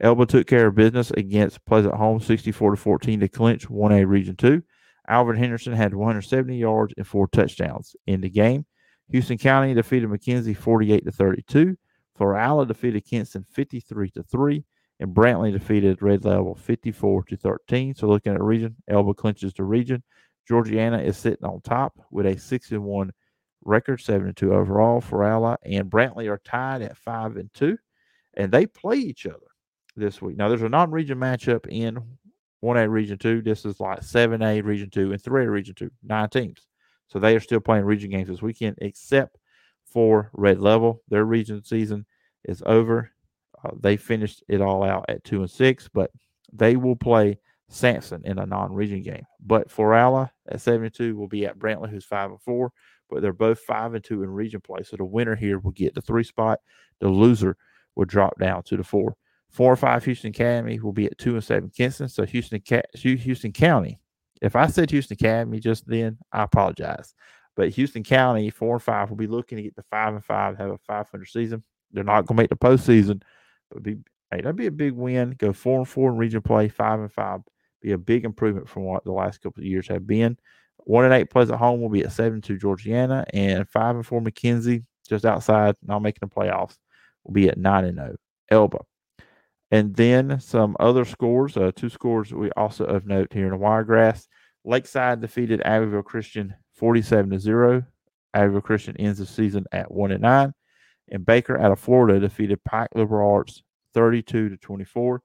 Elba 0.00 0.26
took 0.26 0.46
care 0.46 0.66
of 0.66 0.74
business 0.74 1.10
against 1.12 1.64
Pleasant 1.64 1.94
Home 1.94 2.20
64 2.20 2.72
to 2.72 2.76
14 2.76 3.20
to 3.20 3.28
clinch 3.28 3.68
1A 3.68 4.06
Region 4.06 4.36
2. 4.36 4.62
Alvin 5.08 5.36
Henderson 5.36 5.72
had 5.72 5.94
170 5.94 6.56
yards 6.56 6.92
and 6.96 7.06
four 7.06 7.28
touchdowns 7.28 7.94
in 8.06 8.20
the 8.20 8.28
game. 8.28 8.66
Houston 9.10 9.38
County 9.38 9.72
defeated 9.72 10.10
McKenzie 10.10 10.56
48 10.56 11.04
to 11.04 11.12
32. 11.12 11.76
Florala 12.18 12.66
defeated 12.66 13.04
Kinston 13.04 13.44
53 13.44 14.10
to 14.10 14.22
3. 14.24 14.64
And 14.98 15.14
Brantley 15.14 15.52
defeated 15.52 16.00
Red 16.00 16.24
Level 16.24 16.54
54 16.54 17.24
to 17.24 17.36
13. 17.36 17.94
So 17.94 18.06
looking 18.06 18.32
at 18.32 18.42
region, 18.42 18.76
Elba 18.88 19.14
clinches 19.14 19.52
the 19.52 19.64
region. 19.64 20.02
Georgiana 20.48 20.98
is 20.98 21.18
sitting 21.18 21.44
on 21.44 21.60
top 21.60 21.98
with 22.10 22.26
a 22.26 22.38
6 22.38 22.70
and 22.70 22.84
1 22.84 23.12
record, 23.64 24.00
7 24.00 24.28
and 24.28 24.36
2 24.36 24.54
overall. 24.54 25.00
Florala 25.00 25.56
and 25.64 25.90
Brantley 25.90 26.30
are 26.30 26.40
tied 26.44 26.82
at 26.82 26.96
5 26.96 27.36
and 27.36 27.52
2. 27.52 27.76
And 28.34 28.50
they 28.50 28.66
play 28.66 28.96
each 28.96 29.26
other 29.26 29.38
this 29.96 30.22
week. 30.22 30.36
Now 30.36 30.48
there's 30.48 30.62
a 30.62 30.68
non-region 30.68 31.18
matchup 31.18 31.66
in 31.68 31.98
1A 32.64 32.88
Region 32.90 33.18
2. 33.18 33.42
This 33.42 33.64
is 33.64 33.80
like 33.80 34.00
7A 34.00 34.64
Region 34.64 34.90
2 34.90 35.12
and 35.12 35.22
3A 35.22 35.50
Region 35.50 35.74
2, 35.74 35.90
nine 36.02 36.28
teams. 36.28 36.66
So 37.08 37.18
they 37.18 37.36
are 37.36 37.40
still 37.40 37.60
playing 37.60 37.84
region 37.84 38.10
games 38.10 38.28
this 38.28 38.42
weekend, 38.42 38.78
except 38.80 39.38
for 39.84 40.30
Red 40.32 40.60
Level. 40.60 41.02
Their 41.08 41.24
region 41.24 41.62
season 41.64 42.04
is 42.44 42.62
over. 42.66 43.10
Uh, 43.66 43.76
they 43.80 43.96
finished 43.96 44.42
it 44.48 44.60
all 44.60 44.82
out 44.82 45.04
at 45.08 45.24
2 45.24 45.40
and 45.40 45.50
6, 45.50 45.88
but 45.92 46.10
they 46.52 46.76
will 46.76 46.96
play 46.96 47.38
Samson 47.68 48.22
in 48.24 48.38
a 48.38 48.46
non 48.46 48.72
region 48.72 49.02
game. 49.02 49.24
But 49.40 49.68
Florala 49.68 50.30
at 50.48 50.60
72 50.60 51.16
will 51.16 51.28
be 51.28 51.46
at 51.46 51.58
Brantley, 51.58 51.90
who's 51.90 52.04
5 52.04 52.30
and 52.30 52.40
4, 52.40 52.72
but 53.10 53.22
they're 53.22 53.32
both 53.32 53.60
5 53.60 53.94
and 53.94 54.04
2 54.04 54.22
in 54.22 54.30
region 54.30 54.60
play. 54.60 54.82
So 54.82 54.96
the 54.96 55.04
winner 55.04 55.34
here 55.34 55.58
will 55.58 55.72
get 55.72 55.94
the 55.94 56.02
three 56.02 56.24
spot. 56.24 56.60
The 57.00 57.08
loser 57.08 57.56
will 57.96 58.04
drop 58.04 58.38
down 58.38 58.62
to 58.64 58.76
the 58.76 58.84
four. 58.84 59.16
Four 59.50 59.72
or 59.72 59.76
five 59.76 60.04
Houston 60.04 60.30
Academy 60.30 60.78
will 60.78 60.92
be 60.92 61.06
at 61.06 61.18
two 61.18 61.34
and 61.34 61.44
seven 61.44 61.70
Kinston. 61.70 62.08
So 62.08 62.24
Houston 62.26 62.62
Houston 62.94 63.52
County. 63.52 63.98
If 64.42 64.54
I 64.54 64.66
said 64.66 64.90
Houston 64.90 65.14
Academy 65.14 65.60
just 65.60 65.88
then, 65.88 66.18
I 66.30 66.42
apologize. 66.42 67.14
But 67.54 67.70
Houston 67.70 68.02
County 68.02 68.50
four 68.50 68.74
and 68.74 68.82
five 68.82 69.08
will 69.08 69.16
be 69.16 69.26
looking 69.26 69.56
to 69.56 69.62
get 69.62 69.74
the 69.74 69.82
five 69.84 70.14
and 70.14 70.24
five, 70.24 70.58
have 70.58 70.70
a 70.70 70.78
five 70.86 71.08
hundred 71.08 71.26
season. 71.26 71.62
They're 71.92 72.04
not 72.04 72.26
going 72.26 72.36
to 72.36 72.42
make 72.42 72.50
the 72.50 72.56
postseason, 72.56 73.22
but 73.70 73.82
be 73.82 73.98
hey, 74.30 74.38
that'd 74.38 74.56
be 74.56 74.66
a 74.66 74.72
big 74.72 74.92
win. 74.92 75.34
Go 75.38 75.52
four 75.52 75.78
and 75.78 75.88
four 75.88 76.10
in 76.10 76.16
region 76.16 76.42
play, 76.42 76.68
five 76.68 77.00
and 77.00 77.12
five. 77.12 77.40
Be 77.82 77.92
a 77.92 77.98
big 77.98 78.24
improvement 78.24 78.68
from 78.68 78.84
what 78.84 79.04
the 79.04 79.12
last 79.12 79.40
couple 79.42 79.62
of 79.62 79.66
years 79.66 79.88
have 79.88 80.06
been. 80.06 80.36
One 80.78 81.04
and 81.04 81.14
eight 81.14 81.30
plays 81.30 81.50
at 81.50 81.58
home 81.58 81.80
will 81.80 81.88
be 81.88 82.04
at 82.04 82.12
seven 82.12 82.40
to 82.42 82.56
Georgiana, 82.56 83.24
and 83.32 83.68
five 83.68 83.96
and 83.96 84.06
four 84.06 84.20
McKenzie, 84.20 84.84
just 85.08 85.24
outside, 85.24 85.74
not 85.82 86.02
making 86.02 86.20
the 86.20 86.28
playoffs, 86.28 86.76
will 87.24 87.32
be 87.32 87.48
at 87.48 87.58
nine 87.58 87.84
and 87.84 87.98
zero. 87.98 88.16
Elba. 88.50 88.78
And 89.70 89.96
then 89.96 90.38
some 90.38 90.76
other 90.78 91.04
scores, 91.04 91.56
uh, 91.56 91.72
two 91.74 91.88
scores 91.88 92.32
we 92.32 92.50
also 92.52 92.84
of 92.84 93.06
note 93.06 93.32
here 93.32 93.46
in 93.46 93.50
the 93.50 93.56
Wiregrass. 93.56 94.28
Lakeside 94.64 95.20
defeated 95.20 95.60
Abbeville 95.64 96.02
Christian 96.02 96.54
47 96.74 97.30
to 97.30 97.38
0. 97.40 97.84
Abbeville 98.34 98.60
Christian 98.60 98.96
ends 98.96 99.18
the 99.18 99.26
season 99.26 99.64
at 99.72 99.90
1 99.90 100.12
and 100.12 100.22
9. 100.22 100.52
And 101.10 101.24
Baker 101.24 101.58
out 101.58 101.72
of 101.72 101.80
Florida 101.80 102.18
defeated 102.18 102.62
Pike 102.64 102.90
Liberal 102.94 103.30
Arts 103.30 103.62
32 103.94 104.50
to 104.50 104.56
24. 104.56 105.22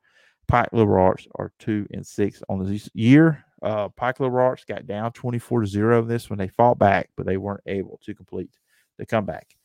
Pike 0.47 0.69
Liberal 0.71 1.05
Arts 1.05 1.27
are 1.35 1.51
2 1.59 1.87
and 1.91 2.05
6 2.05 2.43
on 2.49 2.65
this 2.65 2.89
year. 2.93 3.43
Uh, 3.61 3.89
Pike 3.89 4.19
Liberal 4.19 4.45
Arts 4.45 4.65
got 4.65 4.87
down 4.87 5.11
24 5.11 5.61
to 5.61 5.67
0 5.67 6.01
this 6.03 6.29
when 6.29 6.39
they 6.39 6.47
fought 6.47 6.79
back, 6.79 7.09
but 7.15 7.25
they 7.25 7.37
weren't 7.37 7.63
able 7.65 7.99
to 8.03 8.13
complete 8.13 8.49
the 8.97 9.05
comeback. 9.05 9.55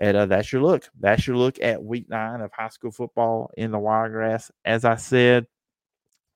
And 0.00 0.16
uh, 0.16 0.26
that's 0.26 0.52
your 0.52 0.62
look. 0.62 0.88
That's 0.98 1.26
your 1.26 1.36
look 1.36 1.60
at 1.60 1.82
week 1.82 2.08
nine 2.08 2.40
of 2.40 2.50
high 2.52 2.70
school 2.70 2.90
football 2.90 3.50
in 3.56 3.70
the 3.70 3.78
Wiregrass. 3.78 4.50
As 4.64 4.84
I 4.84 4.96
said, 4.96 5.46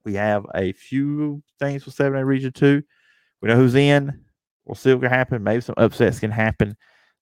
we 0.03 0.13
have 0.13 0.45
a 0.55 0.73
few 0.73 1.41
things 1.59 1.83
for 1.83 1.89
7A 1.89 2.23
Region 2.23 2.51
2. 2.51 2.81
We 3.41 3.49
know 3.49 3.55
who's 3.55 3.75
in. 3.75 4.23
We'll 4.65 4.75
see 4.75 4.93
what 4.93 5.01
can 5.01 5.09
happen. 5.09 5.43
Maybe 5.43 5.61
some 5.61 5.75
upsets 5.77 6.19
can 6.19 6.31
happen 6.31 6.77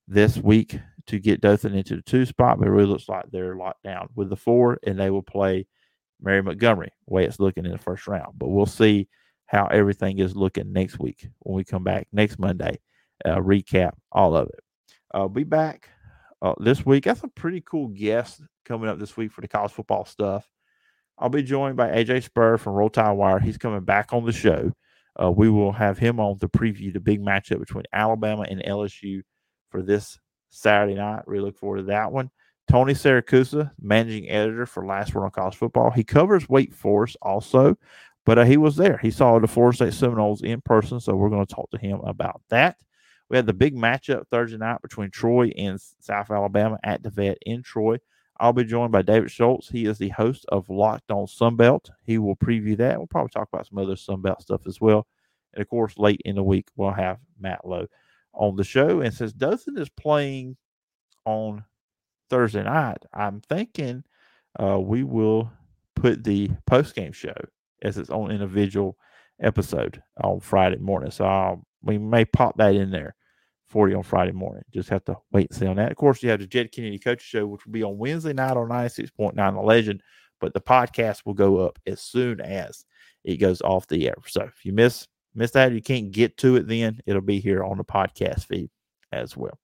this 0.08 0.38
week 0.38 0.78
to 1.08 1.20
get 1.20 1.42
Dothan 1.42 1.76
into 1.76 1.96
the 1.96 2.02
two 2.02 2.26
spot, 2.26 2.60
but 2.60 2.68
it 2.68 2.72
really 2.72 2.88
looks 2.88 3.08
like 3.08 3.26
they're 3.32 3.56
locked 3.56 3.84
down 3.84 4.10
with 4.16 4.30
the 4.30 4.36
four, 4.36 4.80
and 4.86 5.00
they 5.00 5.10
will 5.10 5.24
play 5.24 5.68
Mary 6.22 6.42
Montgomery, 6.42 6.92
way 7.06 7.26
it's 7.26 7.40
looking 7.40 7.66
in 7.66 7.72
the 7.72 7.78
first 7.78 8.08
round. 8.08 8.38
But 8.38 8.50
we'll 8.50 8.66
see 8.66 9.08
how 9.46 9.68
everything 9.68 10.20
is 10.20 10.36
looking 10.36 10.74
next 10.74 11.00
week 11.00 11.28
when 11.40 11.56
we 11.56 11.64
come 11.64 11.84
back 11.84 12.08
next 12.12 12.40
Monday, 12.40 12.80
uh, 13.24 13.38
recap 13.38 13.92
all 14.12 14.36
of 14.36 14.48
it. 14.50 14.60
I'll 15.14 15.30
be 15.30 15.44
back 15.44 15.90
uh, 16.42 16.56
this 16.60 16.86
week. 16.86 17.04
Got 17.04 17.18
some 17.18 17.32
pretty 17.36 17.62
cool 17.62 17.88
guests 17.90 18.42
coming 18.66 18.90
up 18.90 19.00
this 19.00 19.16
week 19.16 19.32
for 19.32 19.42
the 19.42 19.48
college 19.48 19.72
football 19.72 20.06
stuff. 20.06 20.48
I'll 21.18 21.30
be 21.30 21.44
joined 21.44 21.78
by 21.78 21.90
AJ 21.90 22.24
Spur 22.24 22.58
from 22.58 22.74
Roll 22.74 22.90
Tide 22.90 23.12
Wire. 23.14 23.40
He's 23.40 23.58
coming 23.58 23.82
back 23.82 24.12
on 24.12 24.26
the 24.26 24.34
show. 24.34 24.74
Uh, 25.22 25.32
we 25.32 25.50
will 25.50 25.72
have 25.72 25.98
him 25.98 26.20
on 26.20 26.38
to 26.40 26.50
preview 26.50 26.92
the 26.92 27.00
big 27.00 27.22
matchup 27.22 27.60
between 27.60 27.86
Alabama 27.94 28.46
and 28.50 28.62
LSU 28.62 29.22
for 29.70 29.82
this 29.82 30.20
Saturday 30.56 30.96
night. 30.96 31.28
Really 31.28 31.46
look 31.46 31.58
forward 31.58 31.78
to 31.78 31.84
that 31.84 32.12
one. 32.12 32.32
Tony 32.70 32.94
Saracusa, 32.94 33.72
managing 33.80 34.30
editor 34.30 34.66
for 34.66 34.86
Last 34.86 35.14
Word 35.14 35.26
on 35.26 35.32
College 35.32 35.56
Football. 35.56 35.92
He 35.92 36.04
covers 36.04 36.50
Wake 36.50 36.74
Forest 36.74 37.18
also, 37.22 37.78
but 38.26 38.40
uh, 38.40 38.44
he 38.44 38.58
was 38.58 38.76
there. 38.76 38.98
He 38.98 39.12
saw 39.12 39.38
the 39.38 39.48
Florida 39.48 39.76
State 39.76 39.94
Seminoles 39.94 40.42
in 40.42 40.62
person, 40.62 41.00
so 41.00 41.16
we're 41.16 41.30
going 41.30 41.46
to 41.46 41.54
talk 41.54 41.70
to 41.72 41.78
him 41.78 42.00
about 42.00 42.42
that. 42.50 42.78
We 43.30 43.38
had 43.38 43.46
the 43.46 43.54
big 43.54 43.76
matchup 43.76 44.28
Thursday 44.30 44.58
night 44.58 44.82
between 44.82 45.12
Troy 45.12 45.52
and 45.58 45.80
South 46.00 46.32
Alabama 46.32 46.80
at 46.84 47.04
the 47.04 47.10
vet 47.10 47.38
in 47.46 47.62
Troy. 47.62 47.98
I'll 48.40 48.54
be 48.54 48.66
joined 48.66 48.92
by 48.92 49.02
David 49.02 49.32
Schultz. 49.32 49.70
He 49.70 49.86
is 49.86 49.98
the 49.98 50.10
host 50.10 50.46
of 50.50 50.70
Locked 50.70 51.12
On 51.12 51.26
Sunbelt. 51.26 51.90
He 52.04 52.18
will 52.18 52.36
preview 52.36 52.76
that. 52.78 52.98
We'll 52.98 53.08
probably 53.08 53.30
talk 53.30 53.48
about 53.52 53.68
some 53.68 53.78
other 53.78 53.96
Sunbelt 53.96 54.42
stuff 54.42 54.68
as 54.68 54.82
well. 54.82 55.08
And 55.54 55.62
of 55.62 55.70
course, 55.70 55.98
late 55.98 56.22
in 56.26 56.36
the 56.36 56.44
week, 56.44 56.68
we'll 56.76 56.92
have 56.92 57.20
Matt 57.40 57.66
Lowe 57.66 57.88
on 58.36 58.56
the 58.56 58.64
show. 58.64 59.02
And 59.02 59.14
since 59.14 59.34
Dothan 59.34 59.78
is 59.78 59.90
playing 59.90 60.58
on 61.26 61.64
Thursday 62.30 62.64
night, 62.64 63.04
I'm 63.14 63.42
thinking 63.42 64.04
uh, 64.62 64.80
we 64.80 65.04
will 65.04 65.52
put 65.96 66.24
the 66.24 66.50
post 66.66 66.96
game 66.96 67.12
show 67.12 67.36
as 67.82 67.98
its 67.98 68.10
own 68.10 68.32
individual 68.32 68.98
episode 69.42 70.02
on 70.24 70.40
Friday 70.40 70.78
morning. 70.78 71.12
So 71.12 71.26
I'll, 71.26 71.66
we 71.82 71.98
may 71.98 72.26
pop 72.26 72.58
that 72.58 72.76
in 72.76 72.92
there 72.92 73.16
for 73.68 73.90
you 73.90 73.98
on 73.98 74.04
Friday 74.04 74.32
morning. 74.32 74.64
Just 74.74 74.90
have 74.90 75.04
to 75.06 75.18
wait 75.32 75.50
and 75.50 75.60
see 75.60 75.66
on 75.66 75.78
that. 75.78 75.92
Of 75.92 75.98
course, 75.98 76.22
you 76.24 76.30
have 76.30 76.40
the 76.40 76.48
Jed 76.48 76.72
Kennedy 76.72 77.00
Coach 77.00 77.22
Show, 77.22 77.48
which 77.48 77.66
will 77.66 77.74
be 77.74 77.84
on 77.84 77.98
Wednesday 77.98 78.34
night 78.34 78.58
on 78.58 78.70
96.9 78.70 79.36
The 79.36 79.62
Legend, 79.62 80.02
but 80.40 80.54
the 80.54 80.62
podcast 80.62 81.26
will 81.26 81.34
go 81.34 81.58
up 81.58 81.80
as 81.86 82.02
soon 82.02 82.40
as 82.42 82.86
it 83.24 83.38
goes 83.38 83.62
off 83.62 83.88
the 83.88 84.08
air. 84.08 84.16
So 84.28 84.44
if 84.44 84.64
you 84.64 84.74
miss 84.74 85.08
miss 85.36 85.52
that, 85.52 85.74
you 85.74 85.82
can't 85.82 86.12
get 86.12 86.38
to 86.38 86.56
it 86.56 86.68
then, 86.68 87.02
it'll 87.06 87.22
be 87.22 87.40
here 87.40 87.64
on 87.64 87.78
the 87.78 87.84
podcast 87.84 88.46
feed 88.46 88.70
as 89.12 89.36
well. 89.36 89.60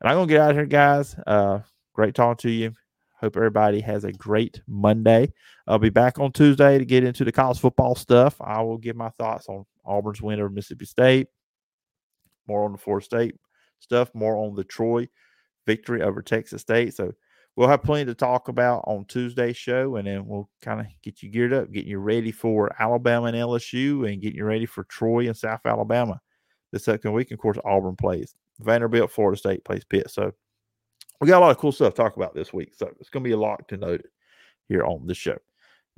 And 0.00 0.08
I'm 0.08 0.16
going 0.16 0.28
to 0.28 0.34
get 0.34 0.40
out 0.40 0.50
of 0.50 0.56
here, 0.56 0.66
guys. 0.66 1.14
Uh, 1.26 1.60
great 1.94 2.14
talking 2.14 2.48
to 2.48 2.50
you. 2.50 2.72
Hope 3.20 3.36
everybody 3.36 3.80
has 3.80 4.04
a 4.04 4.12
great 4.12 4.62
Monday. 4.66 5.32
I'll 5.66 5.78
be 5.78 5.90
back 5.90 6.18
on 6.18 6.32
Tuesday 6.32 6.78
to 6.78 6.84
get 6.86 7.04
into 7.04 7.24
the 7.24 7.32
college 7.32 7.58
football 7.58 7.94
stuff. 7.94 8.36
I 8.40 8.62
will 8.62 8.78
give 8.78 8.96
my 8.96 9.10
thoughts 9.10 9.46
on 9.48 9.66
Auburn's 9.84 10.22
win 10.22 10.40
over 10.40 10.48
Mississippi 10.48 10.86
State, 10.86 11.26
more 12.48 12.64
on 12.64 12.72
the 12.72 12.78
Florida 12.78 13.04
State 13.04 13.34
stuff, 13.78 14.10
more 14.14 14.36
on 14.36 14.54
the 14.54 14.64
Troy 14.64 15.06
victory 15.66 16.00
over 16.00 16.22
Texas 16.22 16.62
State. 16.62 16.94
So 16.94 17.12
we'll 17.60 17.68
have 17.68 17.82
plenty 17.82 18.06
to 18.06 18.14
talk 18.14 18.48
about 18.48 18.82
on 18.86 19.04
Tuesday's 19.04 19.54
show, 19.54 19.96
and 19.96 20.06
then 20.06 20.24
we'll 20.24 20.48
kind 20.62 20.80
of 20.80 20.86
get 21.02 21.22
you 21.22 21.28
geared 21.28 21.52
up, 21.52 21.70
getting 21.70 21.90
you 21.90 21.98
ready 21.98 22.32
for 22.32 22.74
Alabama 22.80 23.26
and 23.26 23.36
LSU, 23.36 24.10
and 24.10 24.22
getting 24.22 24.38
you 24.38 24.46
ready 24.46 24.64
for 24.64 24.84
Troy 24.84 25.26
and 25.26 25.36
South 25.36 25.60
Alabama 25.66 26.18
this 26.72 26.84
second 26.84 27.12
week. 27.12 27.30
And 27.30 27.36
of 27.36 27.42
course, 27.42 27.58
Auburn 27.62 27.96
plays 27.96 28.34
Vanderbilt, 28.60 29.10
Florida 29.10 29.36
State 29.36 29.62
plays 29.62 29.84
Pitt. 29.84 30.10
So 30.10 30.32
we 31.20 31.28
got 31.28 31.38
a 31.38 31.44
lot 31.44 31.50
of 31.50 31.58
cool 31.58 31.70
stuff 31.70 31.92
to 31.92 32.02
talk 32.02 32.16
about 32.16 32.34
this 32.34 32.50
week. 32.50 32.72
So 32.74 32.90
it's 32.98 33.10
going 33.10 33.22
to 33.22 33.28
be 33.28 33.34
a 33.34 33.38
lot 33.38 33.68
to 33.68 33.76
note 33.76 34.06
here 34.66 34.84
on 34.84 35.06
the 35.06 35.14
show. 35.14 35.36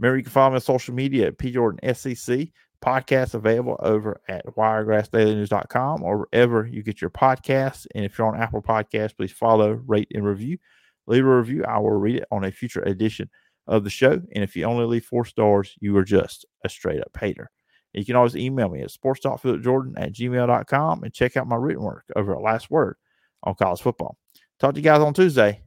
Remember, 0.01 0.17
you 0.17 0.25
can 0.25 0.33
follow 0.33 0.51
me 0.51 0.55
on 0.57 0.63
social 0.63 0.95
media 0.95 1.29
at 1.29 1.39
P 1.39 1.53
Jordan 1.53 1.95
SEC. 1.95 2.49
Podcast 2.85 3.35
available 3.35 3.77
over 3.79 4.21
at 4.27 4.45
wiregrassdailynews.com 4.57 6.03
or 6.03 6.27
wherever 6.27 6.67
you 6.67 6.83
get 6.83 7.01
your 7.01 7.11
podcasts. 7.11 7.87
And 7.95 8.05
if 8.05 8.19
you're 8.19 8.27
on 8.27 8.41
Apple 8.41 8.63
Podcasts, 8.63 9.17
please 9.17 9.31
follow, 9.31 9.81
rate, 9.87 10.09
and 10.13 10.27
review. 10.27 10.59
Leave 11.07 11.25
a 11.25 11.37
review. 11.37 11.65
I 11.65 11.79
will 11.79 11.91
read 11.91 12.17
it 12.17 12.29
on 12.31 12.45
a 12.45 12.53
future 12.53 12.83
edition 12.83 13.31
of 13.67 13.85
the 13.85 13.91
show. 13.91 14.13
And 14.13 14.45
if 14.45 14.57
you 14.57 14.65
only 14.65 14.85
leave 14.87 15.05
four 15.05 15.25
stars, 15.25 15.75
you 15.81 15.97
are 15.97 16.05
just 16.05 16.47
a 16.65 16.69
straight 16.69 17.01
up 17.01 17.17
hater. 17.19 17.51
You 17.93 18.05
can 18.05 18.17
always 18.17 18.37
email 18.37 18.69
me 18.69 18.81
at 18.81 18.89
sportstalkphilipjordan 18.89 19.95
at 19.97 20.15
gmail.com 20.15 21.03
and 21.05 21.13
check 21.13 21.37
out 21.37 21.47
my 21.47 21.57
written 21.57 21.83
work 21.83 22.05
over 22.17 22.35
at 22.35 22.41
Last 22.41 22.71
Word 22.71 22.97
on 23.43 23.55
college 23.55 23.83
football. 23.83 24.17
Talk 24.59 24.75
to 24.75 24.81
you 24.81 24.85
guys 24.85 25.01
on 25.01 25.13
Tuesday. 25.13 25.63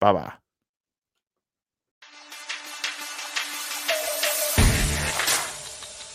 Bye 0.00 0.12
bye. 0.12 0.32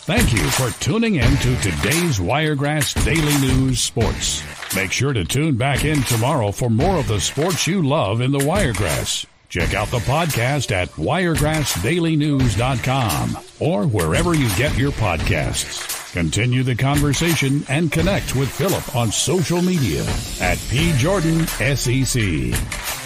Thank 0.05 0.33
you 0.33 0.43
for 0.49 0.69
tuning 0.81 1.15
in 1.15 1.37
to 1.37 1.55
today's 1.61 2.19
Wiregrass 2.19 2.93
Daily 3.05 3.37
News 3.39 3.79
Sports. 3.79 4.43
Make 4.75 4.91
sure 4.91 5.13
to 5.13 5.23
tune 5.23 5.55
back 5.55 5.85
in 5.85 6.01
tomorrow 6.03 6.51
for 6.51 6.69
more 6.69 6.97
of 6.97 7.07
the 7.07 7.19
sports 7.19 7.67
you 7.67 7.83
love 7.83 8.21
in 8.21 8.31
the 8.31 8.43
Wiregrass. 8.43 9.27
Check 9.49 9.75
out 9.75 9.89
the 9.89 9.99
podcast 9.99 10.71
at 10.71 10.89
wiregrassdailynews.com 10.89 13.37
or 13.59 13.85
wherever 13.85 14.33
you 14.33 14.47
get 14.55 14.75
your 14.75 14.91
podcasts. 14.93 16.11
Continue 16.13 16.63
the 16.63 16.75
conversation 16.75 17.63
and 17.69 17.91
connect 17.91 18.35
with 18.35 18.49
Phillip 18.49 18.95
on 18.95 19.11
social 19.11 19.61
media 19.61 20.03
at 20.41 20.57
P. 20.69 20.91
Jordan 20.97 21.45
SEC. 21.47 23.02